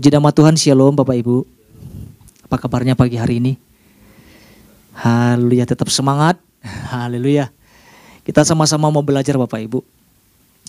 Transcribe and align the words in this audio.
Puji 0.00 0.16
nama 0.16 0.32
Tuhan, 0.32 0.56
Shalom 0.56 0.96
Bapak 0.96 1.12
Ibu. 1.12 1.44
Apa 2.48 2.56
kabarnya 2.56 2.96
pagi 2.96 3.20
hari 3.20 3.36
ini? 3.36 3.60
Haleluya, 4.96 5.68
tetap 5.68 5.92
semangat. 5.92 6.40
Haleluya. 6.88 7.52
Kita 8.24 8.40
sama-sama 8.40 8.88
mau 8.88 9.04
belajar 9.04 9.36
Bapak 9.36 9.60
Ibu. 9.60 9.84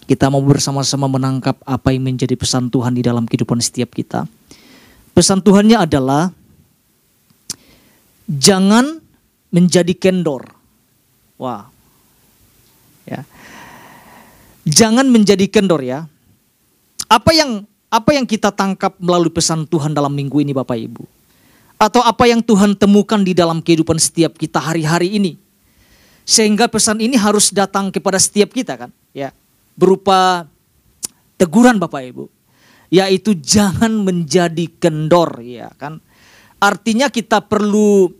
Kita 0.03 0.27
mau 0.27 0.43
bersama-sama 0.43 1.07
menangkap 1.07 1.55
apa 1.63 1.95
yang 1.95 2.11
menjadi 2.11 2.35
pesan 2.35 2.67
Tuhan 2.67 2.91
di 2.91 3.07
dalam 3.07 3.23
kehidupan 3.23 3.55
setiap 3.63 3.95
kita. 3.95 4.27
Pesan 5.15 5.39
Tuhannya 5.39 5.79
adalah 5.79 6.35
jangan 8.27 8.99
menjadi 9.47 9.95
kendor. 9.95 10.43
Wah. 11.39 11.71
Ya. 13.07 13.23
Jangan 14.67 15.07
menjadi 15.07 15.47
kendor 15.47 15.79
ya. 15.87 16.03
Apa 17.07 17.31
yang 17.31 17.70
apa 17.91 18.15
yang 18.15 18.23
kita 18.23 18.55
tangkap 18.55 18.95
melalui 19.03 19.27
pesan 19.27 19.67
Tuhan 19.67 19.91
dalam 19.91 20.15
minggu 20.15 20.39
ini 20.39 20.55
Bapak 20.55 20.79
Ibu? 20.79 21.03
Atau 21.75 21.99
apa 21.99 22.23
yang 22.23 22.39
Tuhan 22.39 22.71
temukan 22.79 23.19
di 23.19 23.35
dalam 23.35 23.59
kehidupan 23.59 23.99
setiap 23.99 24.39
kita 24.39 24.63
hari-hari 24.63 25.19
ini? 25.19 25.35
Sehingga 26.23 26.71
pesan 26.71 27.03
ini 27.03 27.19
harus 27.19 27.51
datang 27.51 27.91
kepada 27.91 28.15
setiap 28.15 28.55
kita 28.55 28.79
kan? 28.79 28.95
Ya, 29.11 29.35
berupa 29.75 30.47
teguran 31.35 31.75
Bapak 31.75 32.07
Ibu. 32.07 32.31
Yaitu 32.87 33.35
jangan 33.35 33.91
menjadi 33.91 34.71
kendor 34.79 35.43
ya 35.43 35.67
kan? 35.75 35.99
Artinya 36.63 37.11
kita 37.11 37.43
perlu 37.43 38.11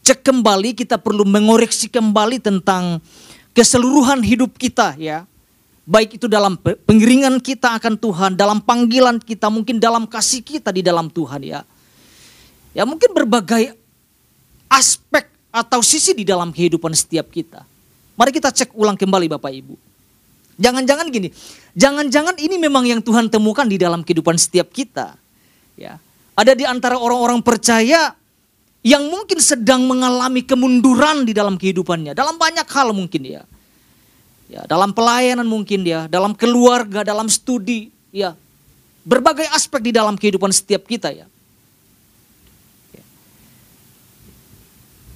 cek 0.00 0.24
kembali, 0.24 0.72
kita 0.72 0.96
perlu 0.96 1.28
mengoreksi 1.28 1.92
kembali 1.92 2.40
tentang 2.40 3.04
keseluruhan 3.52 4.24
hidup 4.24 4.56
kita 4.56 4.96
ya 4.96 5.28
Baik 5.82 6.14
itu 6.14 6.30
dalam 6.30 6.54
pengiringan 6.62 7.42
kita 7.42 7.74
akan 7.74 7.98
Tuhan, 7.98 8.38
dalam 8.38 8.62
panggilan 8.62 9.18
kita, 9.18 9.50
mungkin 9.50 9.82
dalam 9.82 10.06
kasih 10.06 10.38
kita 10.38 10.70
di 10.70 10.78
dalam 10.78 11.10
Tuhan 11.10 11.42
ya. 11.42 11.66
Ya 12.70 12.86
mungkin 12.86 13.10
berbagai 13.10 13.74
aspek 14.70 15.26
atau 15.50 15.82
sisi 15.82 16.14
di 16.14 16.22
dalam 16.22 16.54
kehidupan 16.54 16.94
setiap 16.94 17.28
kita. 17.34 17.66
Mari 18.14 18.30
kita 18.30 18.54
cek 18.54 18.78
ulang 18.78 18.94
kembali 18.94 19.26
Bapak 19.34 19.50
Ibu. 19.50 19.74
Jangan-jangan 20.62 21.10
gini, 21.10 21.34
jangan-jangan 21.74 22.38
ini 22.38 22.56
memang 22.62 22.86
yang 22.86 23.02
Tuhan 23.02 23.26
temukan 23.26 23.66
di 23.66 23.74
dalam 23.74 24.06
kehidupan 24.06 24.38
setiap 24.38 24.70
kita. 24.70 25.18
Ya, 25.74 25.98
ada 26.38 26.52
di 26.54 26.62
antara 26.62 26.94
orang-orang 26.94 27.42
percaya 27.42 28.14
yang 28.86 29.02
mungkin 29.10 29.42
sedang 29.42 29.82
mengalami 29.90 30.46
kemunduran 30.46 31.26
di 31.26 31.34
dalam 31.34 31.58
kehidupannya, 31.58 32.14
dalam 32.14 32.38
banyak 32.38 32.68
hal 32.70 32.94
mungkin 32.94 33.26
ya 33.26 33.42
ya 34.52 34.68
dalam 34.68 34.92
pelayanan 34.92 35.48
mungkin 35.48 35.80
ya, 35.80 36.04
dalam 36.12 36.36
keluarga, 36.36 37.00
dalam 37.00 37.32
studi, 37.32 37.88
ya 38.12 38.36
berbagai 39.02 39.48
aspek 39.56 39.88
di 39.88 39.92
dalam 39.96 40.14
kehidupan 40.20 40.52
setiap 40.52 40.84
kita 40.84 41.08
ya. 41.08 41.26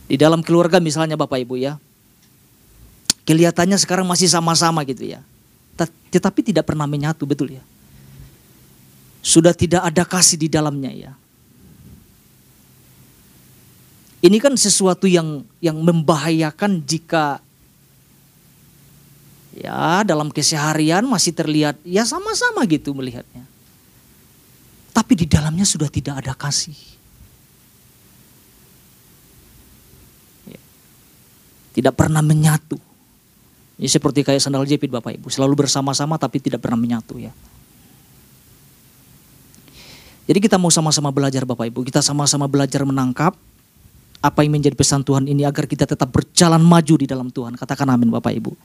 Di 0.06 0.14
dalam 0.14 0.38
keluarga 0.38 0.78
misalnya 0.78 1.18
Bapak 1.18 1.42
Ibu 1.42 1.58
ya, 1.58 1.82
kelihatannya 3.26 3.74
sekarang 3.74 4.06
masih 4.06 4.30
sama-sama 4.30 4.86
gitu 4.86 5.02
ya, 5.02 5.20
tetapi 6.14 6.46
tidak 6.46 6.70
pernah 6.70 6.86
menyatu 6.86 7.26
betul 7.26 7.50
ya. 7.50 7.62
Sudah 9.18 9.50
tidak 9.50 9.82
ada 9.82 10.06
kasih 10.06 10.38
di 10.38 10.46
dalamnya 10.46 10.94
ya. 10.94 11.12
Ini 14.22 14.38
kan 14.38 14.54
sesuatu 14.54 15.10
yang 15.10 15.42
yang 15.58 15.74
membahayakan 15.82 16.86
jika 16.86 17.42
ya 19.56 20.04
dalam 20.04 20.28
keseharian 20.28 21.08
masih 21.08 21.32
terlihat 21.32 21.80
ya 21.82 22.04
sama-sama 22.04 22.62
gitu 22.68 22.92
melihatnya. 22.92 23.48
Tapi 24.92 25.12
di 25.12 25.26
dalamnya 25.28 25.64
sudah 25.64 25.88
tidak 25.92 26.24
ada 26.24 26.32
kasih. 26.32 26.76
Ya. 30.48 30.60
Tidak 31.76 31.92
pernah 31.92 32.24
menyatu. 32.24 32.80
Ini 33.76 33.88
seperti 33.92 34.24
kayak 34.24 34.40
sandal 34.40 34.64
jepit 34.64 34.88
Bapak 34.88 35.20
Ibu, 35.20 35.28
selalu 35.28 35.64
bersama-sama 35.64 36.16
tapi 36.16 36.40
tidak 36.40 36.64
pernah 36.64 36.80
menyatu 36.80 37.20
ya. 37.20 37.28
Jadi 40.26 40.38
kita 40.40 40.56
mau 40.56 40.72
sama-sama 40.72 41.12
belajar 41.12 41.44
Bapak 41.44 41.68
Ibu, 41.68 41.84
kita 41.84 42.00
sama-sama 42.00 42.48
belajar 42.48 42.82
menangkap 42.88 43.36
apa 44.24 44.40
yang 44.42 44.56
menjadi 44.56 44.74
pesan 44.74 45.04
Tuhan 45.04 45.28
ini 45.28 45.44
agar 45.44 45.68
kita 45.68 45.84
tetap 45.84 46.08
berjalan 46.08 46.58
maju 46.64 46.94
di 46.96 47.06
dalam 47.06 47.28
Tuhan. 47.28 47.54
Katakan 47.54 47.86
amin 47.92 48.08
Bapak 48.08 48.32
Ibu. 48.32 48.56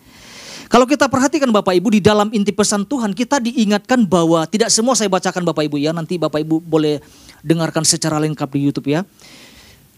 Kalau 0.71 0.87
kita 0.87 1.11
perhatikan 1.11 1.51
Bapak 1.51 1.75
Ibu 1.75 1.99
di 1.99 1.99
dalam 1.99 2.31
inti 2.31 2.55
pesan 2.55 2.87
Tuhan 2.87 3.11
kita 3.11 3.43
diingatkan 3.43 4.07
bahwa 4.07 4.47
tidak 4.47 4.71
semua 4.71 4.95
saya 4.95 5.11
bacakan 5.11 5.43
Bapak 5.43 5.67
Ibu 5.67 5.75
ya. 5.75 5.91
Nanti 5.91 6.15
Bapak 6.15 6.39
Ibu 6.47 6.63
boleh 6.63 7.03
dengarkan 7.43 7.83
secara 7.83 8.15
lengkap 8.23 8.47
di 8.55 8.71
YouTube 8.71 8.87
ya. 8.87 9.03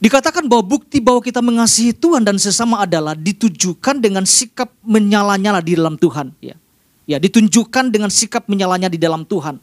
Dikatakan 0.02 0.50
bahwa 0.50 0.66
bukti 0.66 0.98
bahwa 0.98 1.22
kita 1.22 1.46
mengasihi 1.46 1.94
Tuhan 1.94 2.26
dan 2.26 2.42
sesama 2.42 2.82
adalah 2.82 3.14
ditujukan 3.14 4.02
dengan 4.02 4.26
sikap 4.26 4.74
menyala-nyala 4.82 5.62
di 5.62 5.78
dalam 5.78 5.94
Tuhan 5.94 6.34
ya. 6.42 6.58
Ya, 7.06 7.22
ditunjukkan 7.22 7.94
dengan 7.94 8.10
sikap 8.10 8.50
menyalanya 8.50 8.90
di 8.90 8.98
dalam 8.98 9.30
Tuhan 9.30 9.62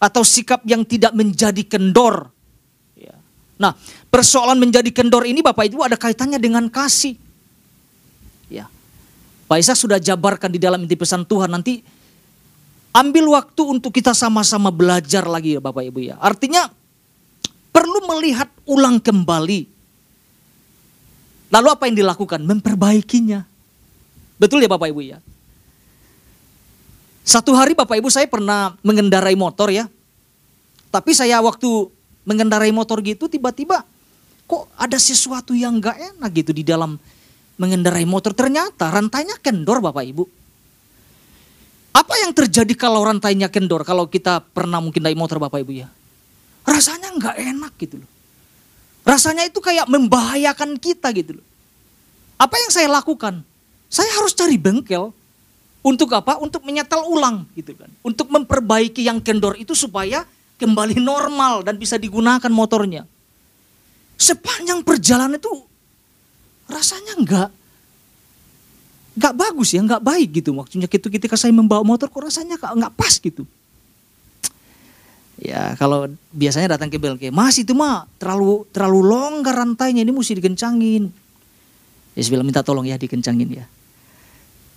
atau 0.00 0.22
sikap 0.24 0.64
yang 0.64 0.80
tidak 0.80 1.12
menjadi 1.12 1.60
kendor. 1.68 2.32
Ya. 2.96 3.20
Nah, 3.60 3.76
persoalan 4.08 4.56
menjadi 4.56 4.88
kendor 4.96 5.28
ini 5.28 5.44
Bapak 5.44 5.68
Ibu 5.68 5.84
ada 5.84 6.00
kaitannya 6.00 6.40
dengan 6.40 6.72
kasih. 6.72 7.27
Pak 9.48 9.58
Isa 9.58 9.72
sudah 9.72 9.96
jabarkan 9.96 10.52
di 10.52 10.60
dalam 10.60 10.84
inti 10.84 10.92
pesan 10.92 11.24
Tuhan 11.24 11.48
nanti 11.48 11.80
ambil 12.92 13.32
waktu 13.32 13.62
untuk 13.64 13.96
kita 13.96 14.12
sama-sama 14.12 14.68
belajar 14.68 15.24
lagi 15.24 15.56
ya 15.56 15.60
Bapak 15.64 15.88
Ibu 15.88 16.00
ya. 16.04 16.20
Artinya 16.20 16.68
perlu 17.72 18.04
melihat 18.12 18.52
ulang 18.68 19.00
kembali. 19.00 19.64
Lalu 21.48 21.68
apa 21.72 21.88
yang 21.88 21.96
dilakukan? 21.96 22.44
Memperbaikinya. 22.44 23.40
Betul 24.36 24.60
ya 24.60 24.68
Bapak 24.68 24.92
Ibu 24.92 25.00
ya. 25.00 25.18
Satu 27.24 27.56
hari 27.56 27.72
Bapak 27.72 27.96
Ibu 27.96 28.12
saya 28.12 28.28
pernah 28.28 28.76
mengendarai 28.84 29.32
motor 29.32 29.72
ya. 29.72 29.88
Tapi 30.92 31.16
saya 31.16 31.40
waktu 31.40 31.88
mengendarai 32.28 32.68
motor 32.68 33.00
gitu 33.00 33.32
tiba-tiba 33.32 33.84
kok 34.48 34.68
ada 34.76 34.96
sesuatu 35.00 35.52
yang 35.56 35.80
gak 35.80 35.96
enak 36.16 36.30
gitu 36.44 36.52
di 36.52 36.64
dalam 36.64 37.00
mengendarai 37.58 38.06
motor 38.06 38.32
ternyata 38.32 38.88
rantainya 38.88 39.36
kendor 39.42 39.82
Bapak 39.82 40.06
Ibu. 40.06 40.24
Apa 41.92 42.14
yang 42.22 42.30
terjadi 42.30 42.72
kalau 42.78 43.02
rantainya 43.02 43.50
kendor 43.50 43.82
kalau 43.82 44.06
kita 44.06 44.40
pernah 44.54 44.78
mungkin 44.78 45.02
naik 45.02 45.18
motor 45.18 45.42
Bapak 45.42 45.66
Ibu 45.66 45.72
ya? 45.74 45.90
Rasanya 46.62 47.10
nggak 47.18 47.36
enak 47.36 47.72
gitu 47.82 47.98
loh. 47.98 48.10
Rasanya 49.02 49.44
itu 49.50 49.58
kayak 49.58 49.90
membahayakan 49.90 50.78
kita 50.78 51.10
gitu 51.12 51.42
loh. 51.42 51.46
Apa 52.38 52.54
yang 52.54 52.70
saya 52.70 52.86
lakukan? 52.86 53.42
Saya 53.90 54.08
harus 54.14 54.32
cari 54.32 54.54
bengkel. 54.54 55.10
Untuk 55.82 56.12
apa? 56.14 56.38
Untuk 56.38 56.62
menyetel 56.62 57.02
ulang 57.02 57.48
gitu 57.58 57.74
kan. 57.74 57.90
Untuk 58.04 58.30
memperbaiki 58.30 59.02
yang 59.02 59.18
kendor 59.18 59.58
itu 59.58 59.74
supaya 59.74 60.22
kembali 60.60 61.00
normal 61.00 61.66
dan 61.66 61.78
bisa 61.80 61.96
digunakan 61.96 62.50
motornya. 62.50 63.06
Sepanjang 64.18 64.82
perjalanan 64.82 65.38
itu 65.38 65.50
rasanya 66.68 67.16
enggak 67.16 67.50
enggak 69.18 69.34
bagus 69.34 69.74
ya, 69.74 69.82
enggak 69.82 69.98
baik 69.98 70.28
gitu. 70.38 70.54
Maksudnya 70.54 70.86
gitu 70.86 71.10
ketika 71.10 71.34
saya 71.34 71.50
membawa 71.50 71.82
motor 71.82 72.06
kok 72.06 72.22
rasanya 72.22 72.54
enggak 72.54 72.94
pas 72.94 73.18
gitu. 73.18 73.42
Ya 75.38 75.74
kalau 75.78 76.10
biasanya 76.34 76.78
datang 76.78 76.90
ke 76.90 76.98
BLK, 76.98 77.30
mas 77.30 77.58
itu 77.58 77.70
mah 77.70 78.06
terlalu 78.18 78.66
terlalu 78.74 79.00
longgar 79.06 79.54
rantainya 79.54 80.02
ini 80.06 80.10
mesti 80.14 80.38
dikencangin. 80.38 81.10
Ya 82.18 82.20
bilang 82.30 82.46
minta 82.46 82.62
tolong 82.66 82.86
ya 82.86 82.98
dikencangin 82.98 83.62
ya. 83.62 83.66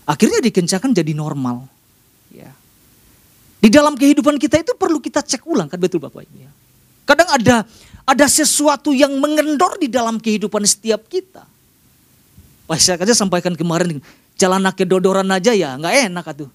Akhirnya 0.05 0.41
dikencangkan 0.41 0.94
jadi 0.94 1.13
normal. 1.17 1.65
Ya. 2.29 2.53
Di 3.61 3.69
dalam 3.69 3.94
kehidupan 3.97 4.41
kita 4.41 4.61
itu 4.61 4.73
perlu 4.77 5.01
kita 5.01 5.21
cek 5.21 5.45
ulang 5.45 5.69
kan 5.69 5.77
betul 5.77 6.01
Bapak 6.01 6.25
Ibu 6.29 6.37
ya. 6.37 6.51
Kadang 7.09 7.29
ada 7.33 7.65
ada 8.05 8.25
sesuatu 8.29 8.94
yang 8.94 9.17
mengendor 9.17 9.81
di 9.81 9.89
dalam 9.89 10.21
kehidupan 10.21 10.61
setiap 10.65 11.05
kita. 11.09 11.50
Wah 12.71 12.79
saya 12.79 12.95
aja 13.03 13.12
sampaikan 13.12 13.51
kemarin, 13.51 14.00
jalan 14.39 14.63
ke 14.71 14.88
dodoran 14.88 15.27
aja 15.27 15.51
ya 15.51 15.75
nggak 15.75 16.07
enak 16.07 16.23
atuh. 16.23 16.47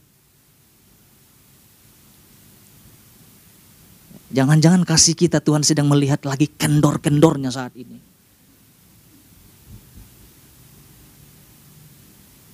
Jangan-jangan 4.32 4.88
kasih 4.88 5.12
kita 5.12 5.44
Tuhan 5.44 5.60
sedang 5.60 5.92
melihat 5.92 6.24
lagi 6.24 6.48
kendor-kendornya 6.48 7.52
saat 7.52 7.76
ini. 7.76 8.00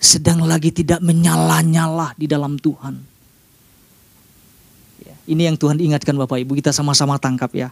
Sedang 0.02 0.42
lagi 0.42 0.74
tidak 0.74 0.98
menyala-nyala 0.98 2.18
di 2.18 2.26
dalam 2.26 2.58
Tuhan. 2.58 2.98
Ya, 5.06 5.14
ini 5.30 5.46
yang 5.46 5.54
Tuhan 5.54 5.78
ingatkan 5.78 6.18
Bapak 6.18 6.42
Ibu, 6.42 6.58
kita 6.58 6.74
sama-sama 6.74 7.14
tangkap 7.22 7.54
ya. 7.54 7.70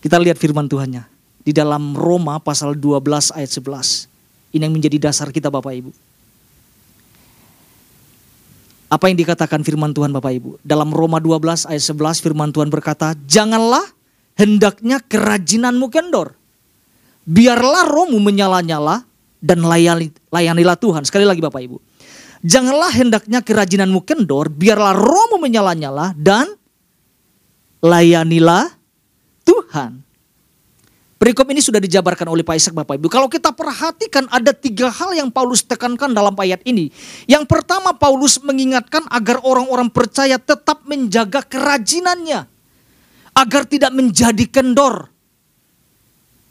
Kita 0.00 0.16
lihat 0.16 0.40
firman 0.40 0.64
Tuhannya. 0.64 1.04
Di 1.44 1.52
dalam 1.52 1.92
Roma 1.92 2.40
pasal 2.40 2.72
12 2.72 3.36
ayat 3.36 3.52
11. 3.52 4.09
Ini 4.50 4.66
yang 4.66 4.74
menjadi 4.74 5.10
dasar 5.10 5.30
kita 5.30 5.46
Bapak 5.46 5.72
Ibu. 5.78 5.90
Apa 8.90 9.06
yang 9.06 9.14
dikatakan 9.14 9.62
firman 9.62 9.94
Tuhan 9.94 10.10
Bapak 10.10 10.32
Ibu? 10.34 10.50
Dalam 10.66 10.90
Roma 10.90 11.22
12 11.22 11.70
ayat 11.70 11.84
11 11.94 12.18
firman 12.18 12.50
Tuhan 12.50 12.66
berkata, 12.66 13.14
"Janganlah 13.30 13.86
hendaknya 14.34 14.98
kerajinanmu 14.98 15.86
kendor. 15.94 16.34
Biarlah 17.22 17.86
rohmu 17.86 18.18
menyala-nyala 18.18 19.06
dan 19.38 19.62
layani, 19.62 20.10
layanilah 20.34 20.74
Tuhan." 20.74 21.06
Sekali 21.06 21.22
lagi 21.22 21.38
Bapak 21.38 21.62
Ibu. 21.62 21.78
Janganlah 22.42 22.90
hendaknya 22.90 23.38
kerajinanmu 23.46 24.02
kendor, 24.02 24.50
biarlah 24.50 24.96
rohmu 24.96 25.38
menyala-nyala 25.38 26.10
dan 26.18 26.50
layanilah 27.78 28.74
Tuhan. 29.46 30.02
Perikop 31.20 31.52
ini 31.52 31.60
sudah 31.60 31.76
dijabarkan 31.84 32.32
oleh 32.32 32.40
Pak 32.40 32.56
Ishak 32.56 32.72
Bapak 32.72 32.96
Ibu. 32.96 33.12
Kalau 33.12 33.28
kita 33.28 33.52
perhatikan 33.52 34.24
ada 34.32 34.56
tiga 34.56 34.88
hal 34.88 35.12
yang 35.12 35.28
Paulus 35.28 35.60
tekankan 35.60 36.16
dalam 36.16 36.32
ayat 36.32 36.64
ini. 36.64 36.88
Yang 37.28 37.44
pertama 37.44 37.92
Paulus 37.92 38.40
mengingatkan 38.40 39.04
agar 39.04 39.36
orang-orang 39.44 39.92
percaya 39.92 40.40
tetap 40.40 40.80
menjaga 40.88 41.44
kerajinannya. 41.44 42.48
Agar 43.36 43.68
tidak 43.68 43.92
menjadi 43.92 44.48
kendor. 44.48 45.12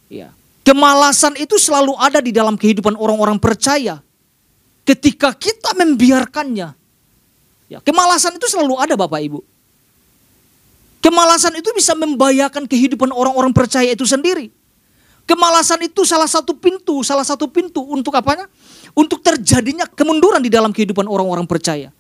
Ya. 0.06 0.30
Kemalasan 0.62 1.34
itu 1.42 1.58
selalu 1.58 1.98
ada 1.98 2.22
di 2.22 2.30
dalam 2.30 2.54
kehidupan 2.54 2.94
orang-orang 2.94 3.42
percaya. 3.42 4.06
Ketika 4.86 5.34
kita 5.34 5.74
membiarkannya. 5.74 6.78
Ya, 7.74 7.82
kemalasan 7.82 8.38
itu 8.38 8.46
selalu 8.46 8.78
ada 8.78 8.94
Bapak 8.94 9.18
Ibu. 9.18 9.42
Kemalasan 11.02 11.58
itu 11.58 11.74
bisa 11.74 11.98
membahayakan 11.98 12.70
kehidupan 12.70 13.10
orang-orang 13.10 13.50
percaya 13.50 13.90
itu 13.90 14.06
sendiri. 14.06 14.59
Kemalasan 15.30 15.86
itu 15.86 16.02
salah 16.10 16.26
satu 16.26 16.58
pintu, 16.58 17.06
salah 17.06 17.22
satu 17.22 17.46
pintu 17.46 17.86
untuk 17.86 18.10
apanya? 18.18 18.50
Untuk 18.98 19.22
terjadinya 19.22 19.86
kemunduran 19.86 20.42
di 20.42 20.50
dalam 20.50 20.74
kehidupan 20.74 21.06
orang-orang 21.06 21.46
percaya. 21.46 21.94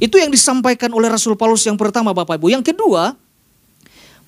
Itu 0.00 0.16
yang 0.16 0.32
disampaikan 0.32 0.88
oleh 0.96 1.12
Rasul 1.12 1.36
Paulus 1.36 1.60
yang 1.68 1.76
pertama 1.76 2.16
Bapak 2.16 2.40
Ibu. 2.40 2.56
Yang 2.56 2.72
kedua, 2.72 3.12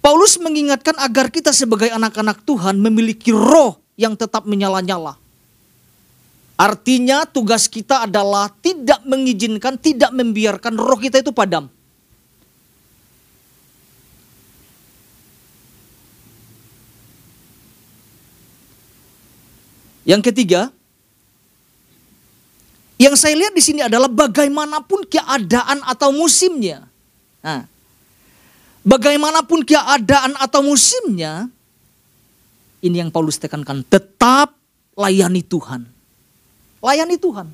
Paulus 0.05 0.37
mengingatkan 0.37 1.01
agar 1.01 1.33
kita 1.33 1.49
sebagai 1.57 1.89
anak-anak 1.89 2.45
Tuhan 2.45 2.77
memiliki 2.77 3.33
roh 3.33 3.81
yang 3.97 4.13
tetap 4.21 4.45
menyala-nyala. 4.45 5.17
Artinya 6.61 7.25
tugas 7.25 7.67
kita 7.73 8.05
adalah 8.05 8.53
tidak 8.61 9.01
mengizinkan, 9.09 9.81
tidak 9.81 10.13
membiarkan 10.13 10.77
roh 10.77 11.01
kita 11.01 11.25
itu 11.25 11.33
padam. 11.33 11.73
Yang 20.05 20.31
ketiga, 20.31 20.69
yang 23.01 23.17
saya 23.19 23.35
lihat 23.35 23.57
di 23.57 23.63
sini 23.65 23.81
adalah 23.83 24.07
bagaimanapun 24.07 25.09
keadaan 25.09 25.83
atau 25.83 26.13
musimnya. 26.15 26.87
Nah, 27.41 27.67
bagaimanapun 28.85 29.65
keadaan 29.65 30.37
atau 30.39 30.61
musimnya, 30.63 31.49
ini 32.85 33.01
yang 33.01 33.09
Paulus 33.09 33.41
tekankan, 33.41 33.83
tetap 33.89 34.55
layani 34.95 35.41
Tuhan. 35.41 35.89
Layani 36.85 37.17
Tuhan. 37.17 37.49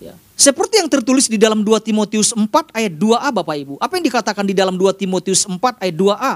Ya. 0.00 0.16
Seperti 0.32 0.80
yang 0.80 0.88
tertulis 0.88 1.28
di 1.28 1.36
dalam 1.36 1.60
2 1.60 1.78
Timotius 1.84 2.32
4 2.32 2.48
ayat 2.72 2.92
2a 2.96 3.28
Bapak 3.30 3.56
Ibu. 3.68 3.74
Apa 3.78 4.00
yang 4.00 4.04
dikatakan 4.08 4.48
di 4.48 4.56
dalam 4.56 4.80
2 4.80 4.96
Timotius 4.96 5.44
4 5.44 5.60
ayat 5.60 5.94
2a? 5.94 6.34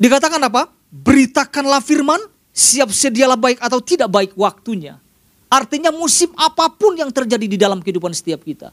Dikatakan 0.00 0.40
apa? 0.42 0.81
Beritakanlah 0.92 1.80
firman, 1.80 2.20
siap 2.52 2.92
sedialah 2.92 3.40
baik 3.40 3.58
atau 3.64 3.80
tidak 3.80 4.12
baik 4.12 4.36
waktunya. 4.36 5.00
Artinya 5.48 5.88
musim 5.88 6.28
apa 6.36 6.68
pun 6.68 6.96
yang 6.96 7.08
terjadi 7.08 7.44
di 7.48 7.56
dalam 7.56 7.80
kehidupan 7.80 8.12
setiap 8.12 8.44
kita. 8.44 8.72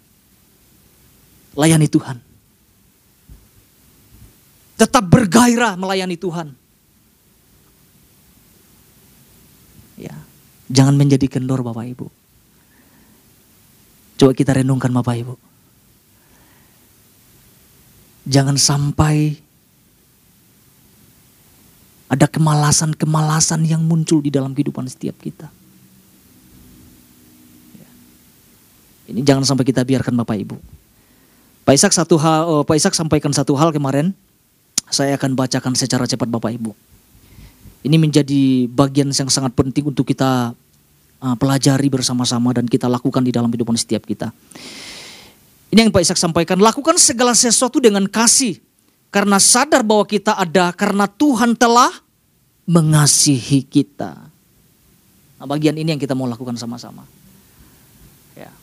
Layani 1.56 1.88
Tuhan. 1.88 2.20
Tetap 4.80 5.04
bergairah 5.04 5.76
melayani 5.76 6.16
Tuhan. 6.16 6.56
Ya, 10.00 10.16
jangan 10.72 10.96
menjadi 10.96 11.28
kendor 11.28 11.60
Bapak 11.60 11.84
Ibu. 11.84 12.08
Coba 14.16 14.32
kita 14.32 14.56
renungkan 14.56 14.96
Bapak 14.96 15.16
Ibu. 15.20 15.36
Jangan 18.24 18.56
sampai 18.56 19.36
ada 22.10 22.26
kemalasan-kemalasan 22.26 23.62
yang 23.70 23.86
muncul 23.86 24.18
di 24.18 24.34
dalam 24.34 24.58
kehidupan 24.58 24.90
setiap 24.90 25.14
kita. 25.22 25.46
Ya. 27.78 27.90
Ini 29.14 29.22
jangan 29.22 29.46
sampai 29.46 29.62
kita 29.62 29.86
biarkan 29.86 30.18
Bapak 30.18 30.42
Ibu. 30.42 30.58
Pak 31.70 31.74
Ishak 31.78 31.94
satu 31.94 32.18
hal, 32.18 32.50
oh, 32.50 32.66
Pak 32.66 32.82
Ishak 32.82 32.98
sampaikan 32.98 33.30
satu 33.30 33.54
hal 33.54 33.70
kemarin. 33.70 34.18
Saya 34.90 35.22
akan 35.22 35.38
bacakan 35.38 35.78
secara 35.78 36.10
cepat 36.10 36.26
Bapak 36.26 36.50
Ibu. 36.58 36.74
Ini 37.86 37.96
menjadi 38.02 38.66
bagian 38.66 39.14
yang 39.14 39.30
sangat 39.30 39.54
penting 39.54 39.86
untuk 39.86 40.10
kita 40.10 40.58
uh, 41.22 41.36
pelajari 41.38 41.94
bersama-sama 41.94 42.58
dan 42.58 42.66
kita 42.66 42.90
lakukan 42.90 43.22
di 43.22 43.30
dalam 43.30 43.54
kehidupan 43.54 43.78
setiap 43.78 44.10
kita. 44.10 44.34
Ini 45.70 45.86
yang 45.86 45.94
Pak 45.94 46.02
Ishak 46.02 46.18
sampaikan, 46.18 46.58
lakukan 46.58 46.98
segala 46.98 47.38
sesuatu 47.38 47.78
dengan 47.78 48.10
kasih 48.10 48.58
karena 49.10 49.42
sadar 49.42 49.82
bahwa 49.82 50.06
kita 50.06 50.38
ada 50.38 50.70
karena 50.74 51.10
Tuhan 51.10 51.58
telah 51.58 51.90
mengasihi 52.70 53.66
kita. 53.66 54.30
Nah, 55.42 55.46
bagian 55.50 55.74
ini 55.74 55.98
yang 55.98 56.02
kita 56.02 56.14
mau 56.14 56.30
lakukan 56.30 56.54
sama-sama. 56.60 57.02
Ya. 58.38 58.54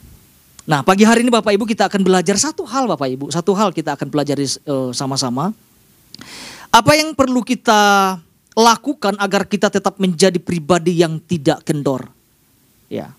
Nah, 0.68 0.86
pagi 0.86 1.02
hari 1.02 1.26
ini 1.26 1.32
Bapak 1.34 1.50
Ibu 1.50 1.66
kita 1.66 1.90
akan 1.90 2.06
belajar 2.06 2.38
satu 2.38 2.62
hal 2.62 2.86
Bapak 2.86 3.08
Ibu, 3.10 3.26
satu 3.34 3.56
hal 3.58 3.74
kita 3.74 3.98
akan 3.98 4.06
pelajari 4.06 4.46
uh, 4.70 4.94
sama-sama. 4.94 5.50
Apa 6.70 6.92
yang 6.94 7.16
perlu 7.16 7.42
kita 7.42 8.14
lakukan 8.54 9.18
agar 9.18 9.48
kita 9.50 9.72
tetap 9.72 9.98
menjadi 9.98 10.38
pribadi 10.38 11.02
yang 11.02 11.18
tidak 11.18 11.66
kendor? 11.66 12.06
Ya. 12.86 13.10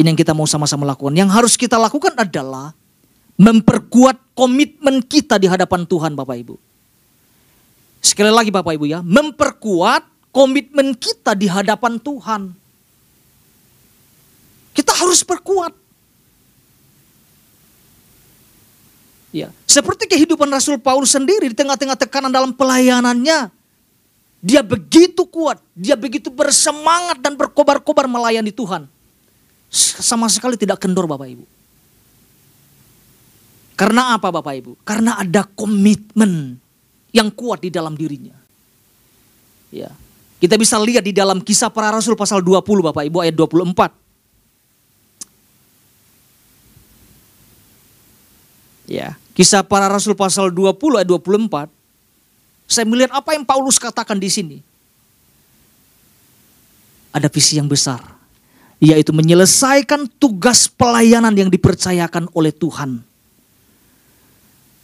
Ini 0.00 0.14
yang 0.14 0.16
kita 0.16 0.32
mau 0.32 0.48
sama-sama 0.48 0.88
lakukan. 0.88 1.12
Yang 1.12 1.30
harus 1.36 1.54
kita 1.60 1.76
lakukan 1.76 2.16
adalah 2.16 2.72
memperkuat 3.36 4.29
komitmen 4.40 5.04
kita 5.04 5.36
di 5.36 5.44
hadapan 5.44 5.84
Tuhan 5.84 6.16
Bapak 6.16 6.40
Ibu. 6.40 6.56
Sekali 8.00 8.32
lagi 8.32 8.48
Bapak 8.48 8.72
Ibu 8.72 8.88
ya, 8.88 9.04
memperkuat 9.04 10.32
komitmen 10.32 10.96
kita 10.96 11.36
di 11.36 11.44
hadapan 11.44 12.00
Tuhan. 12.00 12.48
Kita 14.72 14.96
harus 14.96 15.20
perkuat. 15.20 15.76
Ya, 19.30 19.52
seperti 19.68 20.08
kehidupan 20.08 20.48
Rasul 20.48 20.80
Paulus 20.80 21.12
sendiri 21.12 21.52
di 21.52 21.56
tengah-tengah 21.60 22.00
tekanan 22.00 22.32
dalam 22.32 22.56
pelayanannya. 22.56 23.52
Dia 24.40 24.64
begitu 24.64 25.28
kuat, 25.28 25.60
dia 25.76 26.00
begitu 26.00 26.32
bersemangat 26.32 27.20
dan 27.20 27.36
berkobar-kobar 27.36 28.08
melayani 28.08 28.48
Tuhan. 28.48 28.88
Sama 30.00 30.32
sekali 30.32 30.56
tidak 30.56 30.80
kendor 30.80 31.04
Bapak 31.04 31.28
Ibu. 31.28 31.59
Karena 33.80 34.12
apa 34.12 34.28
Bapak 34.28 34.52
Ibu? 34.60 34.72
Karena 34.84 35.16
ada 35.16 35.40
komitmen 35.40 36.60
yang 37.16 37.32
kuat 37.32 37.64
di 37.64 37.72
dalam 37.72 37.96
dirinya. 37.96 38.36
Ya. 39.72 39.88
Kita 40.36 40.60
bisa 40.60 40.76
lihat 40.76 41.00
di 41.00 41.16
dalam 41.16 41.40
kisah 41.40 41.72
para 41.72 41.88
rasul 41.88 42.12
pasal 42.12 42.44
20 42.44 42.60
Bapak 42.60 43.08
Ibu 43.08 43.24
ayat 43.24 43.32
24. 43.32 43.88
Ya, 48.84 49.16
kisah 49.32 49.64
para 49.64 49.88
rasul 49.88 50.12
pasal 50.12 50.52
20 50.52 51.00
ayat 51.00 51.08
24. 51.08 51.72
Saya 52.68 52.84
melihat 52.84 53.16
apa 53.16 53.32
yang 53.32 53.48
Paulus 53.48 53.80
katakan 53.80 54.20
di 54.20 54.28
sini. 54.28 54.60
Ada 57.16 57.32
visi 57.32 57.56
yang 57.56 57.64
besar, 57.64 58.04
yaitu 58.76 59.16
menyelesaikan 59.16 60.04
tugas 60.20 60.68
pelayanan 60.68 61.32
yang 61.32 61.48
dipercayakan 61.48 62.28
oleh 62.36 62.52
Tuhan 62.52 63.08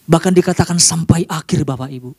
Bahkan 0.07 0.33
dikatakan 0.33 0.79
sampai 0.79 1.27
akhir 1.27 1.67
Bapak 1.67 1.91
Ibu. 1.91 2.11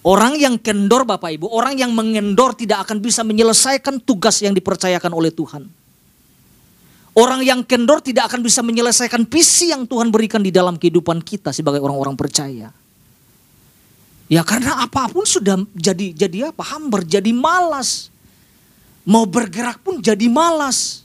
Orang 0.00 0.40
yang 0.40 0.56
kendor 0.56 1.04
Bapak 1.04 1.28
Ibu, 1.36 1.52
orang 1.52 1.76
yang 1.76 1.92
mengendor 1.92 2.56
tidak 2.56 2.88
akan 2.88 3.04
bisa 3.04 3.20
menyelesaikan 3.20 4.00
tugas 4.00 4.40
yang 4.40 4.56
dipercayakan 4.56 5.12
oleh 5.12 5.28
Tuhan. 5.28 5.68
Orang 7.12 7.44
yang 7.44 7.60
kendor 7.60 8.00
tidak 8.00 8.32
akan 8.32 8.40
bisa 8.40 8.64
menyelesaikan 8.64 9.28
visi 9.28 9.68
yang 9.68 9.84
Tuhan 9.84 10.08
berikan 10.08 10.40
di 10.40 10.48
dalam 10.48 10.80
kehidupan 10.80 11.20
kita 11.20 11.52
sebagai 11.52 11.84
orang-orang 11.84 12.16
percaya. 12.16 12.72
Ya 14.30 14.46
karena 14.46 14.80
apa 14.80 15.10
pun 15.10 15.26
sudah 15.26 15.58
jadi 15.74 16.14
jadi 16.14 16.54
apa? 16.54 16.62
Hambar, 16.62 17.04
jadi 17.04 17.34
malas. 17.34 18.08
Mau 19.04 19.26
bergerak 19.26 19.82
pun 19.82 19.98
jadi 19.98 20.30
malas. 20.30 21.02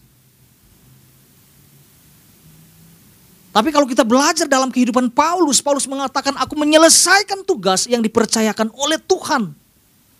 Tapi 3.55 3.71
kalau 3.71 3.87
kita 3.87 4.03
belajar 4.03 4.51
dalam 4.51 4.67
kehidupan 4.67 5.07
Paulus, 5.15 5.63
Paulus 5.63 5.87
mengatakan 5.87 6.35
aku 6.35 6.59
menyelesaikan 6.59 7.47
tugas 7.47 7.87
yang 7.87 8.03
dipercayakan 8.03 8.67
oleh 8.75 8.99
Tuhan 8.99 9.55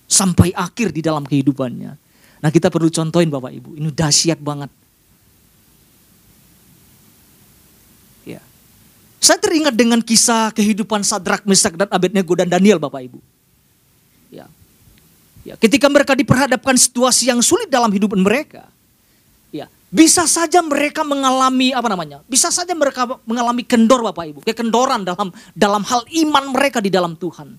sampai 0.07 0.55
akhir 0.55 0.95
di 0.95 1.03
dalam 1.03 1.27
kehidupannya. 1.27 1.99
Nah 2.39 2.49
kita 2.53 2.71
perlu 2.71 2.87
contohin 2.87 3.27
Bapak 3.27 3.51
Ibu, 3.51 3.75
ini 3.75 3.91
dahsyat 3.91 4.39
banget. 4.39 4.71
Ya. 8.23 8.39
Saya 9.19 9.35
teringat 9.43 9.75
dengan 9.75 9.99
kisah 9.99 10.55
kehidupan 10.55 11.03
Sadrak, 11.03 11.43
Mesak 11.43 11.75
dan 11.75 11.91
Abednego 11.91 12.31
dan 12.39 12.47
Daniel 12.47 12.79
Bapak 12.79 13.03
Ibu. 13.03 13.19
Ya. 14.31 14.47
Ya, 15.43 15.59
ketika 15.59 15.91
mereka 15.91 16.15
diperhadapkan 16.15 16.79
situasi 16.79 17.27
yang 17.27 17.43
sulit 17.43 17.67
dalam 17.67 17.91
hidup 17.91 18.15
mereka, 18.15 18.71
bisa 19.95 20.27
saja 20.27 20.59
mereka 20.59 21.07
mengalami 21.07 21.71
apa 21.71 21.87
namanya? 21.87 22.19
Bisa 22.27 22.51
saja 22.51 22.75
mereka 22.75 23.07
mengalami 23.23 23.63
kendor 23.63 24.03
Bapak 24.03 24.27
Ibu, 24.27 24.39
kekendoran 24.43 25.07
dalam 25.07 25.31
dalam 25.55 25.87
hal 25.87 26.03
iman 26.11 26.51
mereka 26.51 26.83
di 26.83 26.91
dalam 26.91 27.15
Tuhan. 27.15 27.55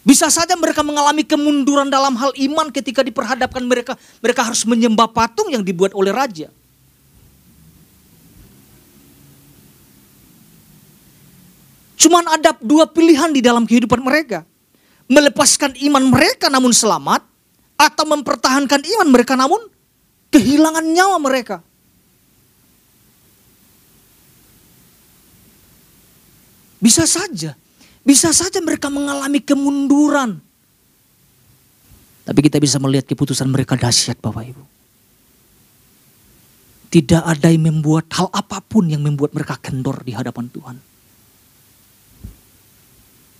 Bisa 0.00 0.32
saja 0.32 0.56
mereka 0.56 0.80
mengalami 0.80 1.20
kemunduran 1.20 1.92
dalam 1.92 2.16
hal 2.16 2.32
iman 2.32 2.72
ketika 2.72 3.04
diperhadapkan 3.04 3.60
mereka 3.60 4.00
mereka 4.24 4.40
harus 4.48 4.64
menyembah 4.64 5.12
patung 5.12 5.52
yang 5.52 5.60
dibuat 5.60 5.92
oleh 5.92 6.08
raja. 6.08 6.48
Cuman 12.00 12.24
ada 12.24 12.56
dua 12.64 12.88
pilihan 12.88 13.28
di 13.28 13.44
dalam 13.44 13.68
kehidupan 13.68 14.00
mereka. 14.00 14.48
Melepaskan 15.12 15.76
iman 15.76 16.08
mereka 16.08 16.48
namun 16.48 16.72
selamat 16.72 17.20
atau 17.76 18.04
mempertahankan 18.08 18.80
iman 18.80 19.08
mereka 19.12 19.36
namun 19.36 19.69
kehilangan 20.30 20.86
nyawa 20.86 21.18
mereka. 21.18 21.58
Bisa 26.80 27.04
saja, 27.04 27.52
bisa 28.00 28.32
saja 28.32 28.58
mereka 28.64 28.88
mengalami 28.88 29.44
kemunduran. 29.44 30.40
Tapi 32.24 32.40
kita 32.40 32.56
bisa 32.56 32.80
melihat 32.80 33.04
keputusan 33.04 33.50
mereka 33.50 33.76
dahsyat 33.76 34.16
Bapak 34.16 34.48
Ibu. 34.48 34.64
Tidak 36.90 37.22
ada 37.22 37.52
yang 37.52 37.70
membuat 37.70 38.08
hal 38.16 38.32
apa 38.32 38.64
pun 38.64 38.88
yang 38.88 39.04
membuat 39.04 39.30
mereka 39.36 39.60
kendor 39.60 40.02
di 40.02 40.10
hadapan 40.16 40.50
Tuhan. 40.50 40.76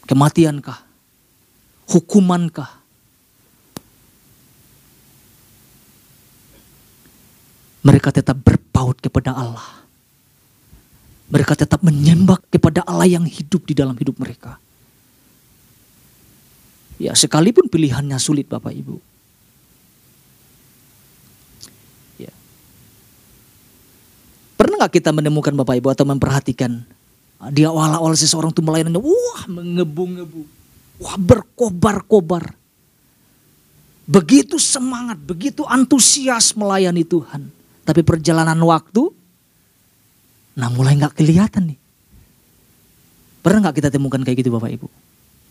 Kematiankah? 0.07 0.79
Hukumankah? 1.91 2.80
Mereka 7.81 8.13
tetap 8.13 8.37
berpaut 8.41 8.97
kepada 9.01 9.33
Allah. 9.33 9.69
Mereka 11.31 11.55
tetap 11.55 11.81
menyembah 11.81 12.43
kepada 12.51 12.83
Allah 12.83 13.07
yang 13.07 13.25
hidup 13.25 13.63
di 13.65 13.73
dalam 13.73 13.95
hidup 13.95 14.19
mereka. 14.19 14.59
Ya 17.01 17.17
sekalipun 17.17 17.71
pilihannya 17.71 18.19
sulit 18.21 18.51
Bapak 18.51 18.75
Ibu. 18.77 18.97
Ya. 22.21 22.35
Pernah 24.59 24.85
nggak 24.85 25.01
kita 25.01 25.15
menemukan 25.15 25.55
Bapak 25.55 25.81
Ibu 25.81 25.89
atau 25.95 26.05
memperhatikan 26.05 26.85
dia 27.49 27.73
awal-awal 27.73 28.13
seseorang 28.13 28.53
itu 28.53 28.61
melayanannya, 28.61 29.01
wah 29.01 29.43
mengebu-ngebu, 29.49 30.45
wah 31.01 31.17
berkobar-kobar. 31.17 32.53
Begitu 34.05 34.61
semangat, 34.61 35.17
begitu 35.17 35.65
antusias 35.65 36.53
melayani 36.53 37.01
Tuhan. 37.01 37.60
Tapi 37.91 38.07
perjalanan 38.07 38.55
waktu, 38.63 39.11
nah 40.55 40.71
mulai 40.71 40.95
nggak 40.95 41.19
kelihatan 41.19 41.75
nih. 41.75 41.79
Pernah 43.43 43.67
nggak 43.67 43.83
kita 43.83 43.91
temukan 43.91 44.23
kayak 44.23 44.47
gitu 44.47 44.55
Bapak 44.55 44.71
Ibu? 44.79 44.87